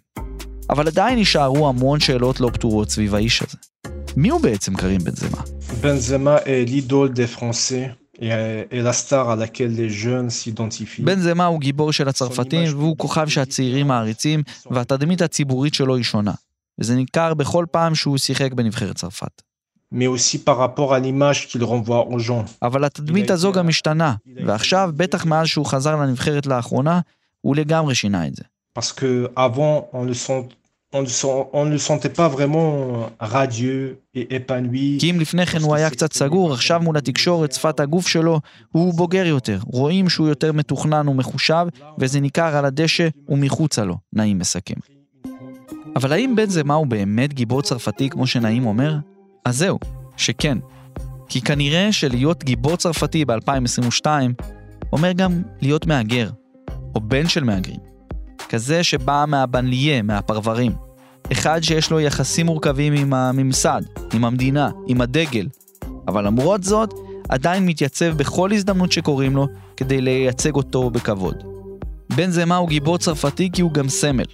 אבל 0.71 0.87
עדיין 0.87 1.19
יישארו 1.19 1.69
המון 1.69 2.01
שאלות 2.01 2.41
לא 2.41 2.51
פתורות 2.53 2.91
סביב 2.91 3.15
האיש 3.15 3.43
הזה. 3.43 3.59
מי 4.17 4.29
הוא 4.29 4.41
בעצם 4.41 4.75
קרים 4.75 5.01
בנזמה? 5.05 5.39
Benzema 5.83 6.41
est 6.45 6.65
l'idole 6.71 7.13
des 7.13 7.27
Star 8.93 9.31
à 9.31 9.37
laquelle 9.37 9.75
les 9.77 9.91
jeunes 9.91 10.31
s'identifient. 10.31 11.05
בנזמה 11.05 11.47
הוא 11.47 11.61
גיבור 11.61 11.93
של 11.93 12.09
הצרפתים 12.09 12.69
והוא 12.77 12.97
כוכב 12.97 13.29
שהצעירים 13.29 13.89
מעריצים 13.89 14.43
והתדמית 14.71 15.23
הציבורית 15.23 15.75
שלו 15.75 15.97
היא 15.97 16.05
שונה. 16.05 16.33
וזה 16.79 16.97
ניכר 16.97 17.35
בכל 17.35 17.67
פעם 17.71 17.95
שהוא 17.95 18.19
שיחק 18.19 18.53
בנבחרת 18.53 18.97
צרפת. 18.97 19.43
אבל 22.63 22.85
התדמית 22.85 23.31
הזו 23.31 23.53
גם 23.53 23.69
השתנה, 23.69 24.15
ועכשיו, 24.47 24.91
בטח 24.97 25.25
מאז 25.27 25.47
שהוא 25.47 25.67
חזר 25.67 25.97
לנבחרת 25.97 26.47
לאחרונה, 26.47 27.01
הוא 27.41 27.57
לגמרי 27.57 27.95
שינה 27.95 28.27
את 28.27 28.37
זה. 28.37 28.43
Parce 28.79 28.93
que 28.93 29.29
avant, 29.37 29.89
on 29.93 30.05
le 30.05 30.15
sent, 30.15 30.55
on 30.93 31.05
on 31.53 31.65
ne 31.67 31.73
le 31.73 31.79
sentait 31.79 32.15
pas 32.21 32.29
vraiment 32.29 33.11
radieux 33.21 34.01
et 34.15 34.35
épanoui. 34.35 34.99
כי 35.01 35.11
אם 35.11 35.21
לפני 35.21 35.47
כן 35.47 35.63
הוא 35.63 35.75
היה 35.75 35.91
קצת 35.91 36.13
סגור, 36.13 36.53
עכשיו 36.53 36.81
מול 36.81 36.97
התקשורת, 36.97 37.53
שפת 37.53 37.81
הגוף 37.81 38.09
שלו, 38.09 38.41
הוא 38.73 38.95
בוגר 38.95 39.27
יותר. 39.27 39.59
רואים 39.65 40.09
שהוא 40.09 40.29
יותר 40.29 40.53
מתוכנן 40.53 41.09
ומחושב, 41.09 41.67
וזה 41.99 42.21
ניכר 42.21 42.57
על 42.57 42.65
הדשא 42.65 43.09
ומחוצה 43.29 43.85
לו, 43.85 43.97
נעים 44.13 44.39
מסכם. 44.39 44.75
אבל 45.97 46.13
האם 46.13 46.37
בנזמה 46.37 46.75
הוא 46.75 46.87
באמת 46.87 47.35
גיבור 47.35 47.63
צרפתי 47.63 48.11
כמו 48.11 48.27
שנעים 48.27 48.67
אומר? 48.67 48.97
אז 49.45 49.57
זהו, 49.57 49.79
שכן. 50.17 50.59
כי 51.29 51.41
כנראה 51.41 51.93
שלהיות 51.93 52.45
גיבור 52.45 52.77
צרפתי 52.77 53.25
ב-2022 53.25 54.07
אומר 54.93 55.13
גם 55.13 55.43
להיות 55.61 55.87
מהגר, 55.87 56.31
או 56.95 57.01
בן 57.01 57.29
של 57.29 57.45
מהגרים. 57.45 57.90
כזה 58.51 58.85
שבא 58.85 59.25
מהבנליה, 59.29 60.03
מהפרברים. 60.03 60.73
אחד 61.33 61.61
שיש 61.63 61.91
לו 61.91 62.01
יחסים 62.01 62.47
מורכבים 62.47 62.93
עם 62.93 63.15
הממסד, 63.15 63.83
עם 64.15 64.25
המדינה, 64.25 64.71
עם 64.87 65.01
הדגל. 65.01 65.47
אבל 66.09 66.27
למרות 66.27 66.65
זאת, 66.65 66.95
עדיין 67.29 67.67
מתייצב 67.67 68.17
בכל 68.17 68.53
הזדמנות 68.53 68.93
שקוראים 68.93 69.37
לו 69.37 69.47
כדי 69.77 70.01
לייצג 70.01 70.55
אותו 70.55 70.91
בכבוד. 70.91 71.35
בנזמה 72.17 72.57
הוא 72.57 72.69
גיבור 72.69 72.99
צרפתי 72.99 73.51
כי 73.53 73.63
הוא 73.63 73.73
גם 73.73 73.89
סמל. 73.89 74.25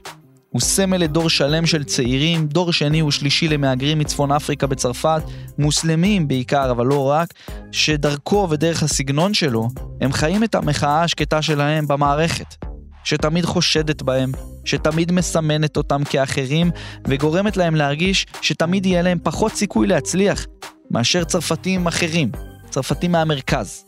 הוא 0.51 0.61
סמל 0.61 0.97
לדור 0.97 1.31
שלם 1.31 1.67
של 1.67 1.85
צעירים, 1.85 2.47
דור 2.47 2.73
שני 2.73 3.03
ושלישי 3.03 3.49
למהגרים 3.49 3.99
מצפון 3.99 4.33
אפריקה 4.33 4.67
בצרפת, 4.67 5.23
מוסלמים 5.59 6.29
בעיקר, 6.29 6.71
אבל 6.71 6.87
לא 6.87 7.05
רק, 7.05 7.35
שדרכו 7.73 8.47
ודרך 8.51 8.83
הסגנון 8.83 9.35
שלו, 9.35 9.69
הם 10.01 10.13
חיים 10.13 10.45
את 10.45 10.55
המחאה 10.55 11.03
השקטה 11.03 11.43
שלהם 11.43 11.87
במערכת. 11.89 12.76
שתמיד 13.07 13.45
חושדת 13.45 14.03
בהם, 14.03 14.33
שתמיד 14.65 15.13
מסמנת 15.13 15.77
אותם 15.77 16.05
כאחרים, 16.05 16.71
וגורמת 17.09 17.57
להם 17.57 17.75
להרגיש 17.75 18.27
שתמיד 18.41 18.87
יהיה 18.87 19.03
להם 19.03 19.19
פחות 19.23 19.53
סיכוי 19.53 19.87
להצליח, 19.87 20.47
מאשר 20.91 21.25
צרפתים 21.25 21.87
אחרים, 21.87 22.33
צרפתים 22.71 23.13
מהמרכז. 23.13 23.85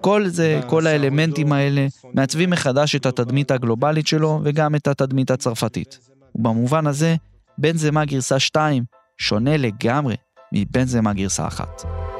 כל 0.00 0.28
זה, 0.28 0.60
כל 0.66 0.86
האלמנטים 0.86 1.52
האלה, 1.52 1.86
מעצבים 2.14 2.50
מחדש 2.50 2.96
את 2.96 3.06
התדמית 3.06 3.50
הגלובלית 3.50 4.06
שלו 4.06 4.40
וגם 4.44 4.74
את 4.74 4.86
התדמית 4.86 5.30
הצרפתית. 5.30 5.98
ובמובן 6.34 6.86
הזה, 6.86 7.16
בנזמה 7.58 8.04
גרסה 8.04 8.38
2 8.38 8.84
שונה 9.18 9.56
לגמרי 9.56 10.16
מבנזמה 10.52 11.12
גרסה 11.12 11.46
1. 11.46 12.11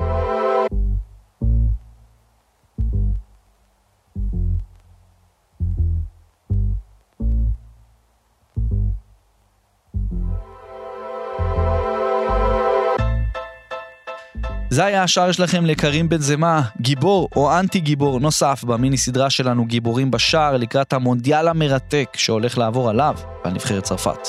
זה 14.72 14.84
היה 14.84 15.02
השער 15.02 15.32
שלכם 15.32 15.66
לקרים 15.66 16.08
בן 16.08 16.18
זמה, 16.18 16.62
גיבור 16.80 17.28
או 17.36 17.58
אנטי 17.58 17.80
גיבור 17.80 18.20
נוסף 18.20 18.64
במיני 18.64 18.96
סדרה 18.96 19.30
שלנו 19.30 19.64
גיבורים 19.64 20.10
בשער 20.10 20.56
לקראת 20.56 20.92
המונדיאל 20.92 21.48
המרתק 21.48 22.08
שהולך 22.16 22.58
לעבור 22.58 22.90
עליו, 22.90 23.16
על 23.44 23.52
נבחרת 23.52 23.82
צרפת. 23.82 24.28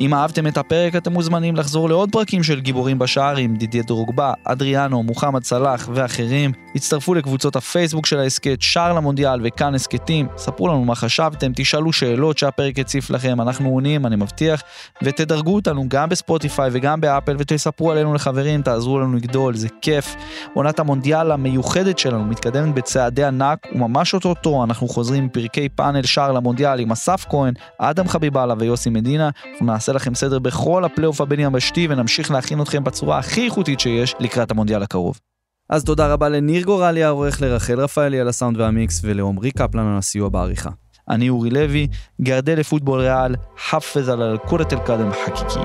אם 0.00 0.14
אהבתם 0.14 0.46
את 0.46 0.58
הפרק 0.58 0.96
אתם 0.96 1.12
מוזמנים 1.12 1.56
לחזור 1.56 1.88
לעוד 1.88 2.12
פרקים 2.12 2.42
של 2.42 2.60
גיבורים 2.60 2.98
בשער 2.98 3.36
עם 3.36 3.56
דידיה 3.56 3.82
דרוגבה, 3.82 4.32
אדריאנו, 4.44 5.02
מוחמד 5.02 5.44
סלאח 5.44 5.88
ואחרים. 5.94 6.63
הצטרפו 6.74 7.14
לקבוצות 7.14 7.56
הפייסבוק 7.56 8.06
של 8.06 8.18
ההסכת 8.18 8.62
שער 8.62 8.92
למונדיאל 8.92 9.40
וכאן 9.44 9.74
הסכתים, 9.74 10.28
ספרו 10.36 10.68
לנו 10.68 10.84
מה 10.84 10.94
חשבתם, 10.94 11.52
תשאלו 11.54 11.92
שאלות 11.92 12.38
שהפרק 12.38 12.78
הציף 12.78 13.10
לכם, 13.10 13.40
אנחנו 13.40 13.68
עונים, 13.68 14.06
אני 14.06 14.16
מבטיח, 14.16 14.62
ותדרגו 15.02 15.54
אותנו 15.54 15.84
גם 15.88 16.08
בספוטיפיי 16.08 16.70
וגם 16.72 17.00
באפל 17.00 17.36
ותספרו 17.38 17.92
עלינו 17.92 18.14
לחברים, 18.14 18.62
תעזרו 18.62 19.00
לנו 19.00 19.16
לגדול, 19.16 19.56
זה 19.56 19.68
כיף. 19.82 20.16
עונת 20.54 20.78
המונדיאל 20.78 21.30
המיוחדת 21.30 21.98
שלנו 21.98 22.24
מתקדמת 22.24 22.74
בצעדי 22.74 23.24
ענק, 23.24 23.66
וממש 23.72 24.14
אוטוטו 24.14 24.64
אנחנו 24.64 24.88
חוזרים 24.88 25.22
עם 25.22 25.28
פרקי 25.28 25.68
פאנל 25.68 26.02
שער 26.02 26.32
למונדיאל 26.32 26.80
עם 26.80 26.92
אסף 26.92 27.26
כהן, 27.30 27.54
אדם 27.78 28.08
חביבאללה 28.08 28.54
ויוסי 28.58 28.90
מדינה. 28.90 29.30
אנחנו 29.52 29.66
נעשה 29.66 29.92
לכם 29.92 30.14
סדר 30.14 30.38
בכל 30.38 30.84
הפלייאוף 30.84 31.20
הבין-יבשתי 31.20 31.86
ונמשיך 31.90 32.30
להכין 32.30 32.62
אתכם 32.62 32.84
בצורה 32.84 33.18
הכי 33.18 33.44
איכותית 33.44 33.80
שיש 33.80 34.14
לקראת 34.20 34.50
המונדיאל 34.50 34.82
הקרוב. 34.82 35.33
אז 35.70 35.84
תודה 35.84 36.12
רבה 36.12 36.28
לניר 36.28 36.62
גורלי 36.62 37.04
העורך, 37.04 37.42
לרחל 37.42 37.80
רפאלי 37.80 38.20
על 38.20 38.28
הסאונד 38.28 38.60
והמיקס 38.60 39.00
ולעמרי 39.04 39.50
קפלן 39.50 39.86
על 39.86 39.98
הסיוע 39.98 40.28
בעריכה. 40.28 40.70
אני 41.10 41.28
אורי 41.28 41.50
לוי, 41.50 41.86
גרדה 42.20 42.54
לפוטבול 42.54 43.00
ריאל, 43.00 43.34
חפז 43.70 44.08
על 44.08 44.22
אל-קורת 44.22 44.72
אל-קדם 44.72 45.10
חקיקי. 45.12 45.60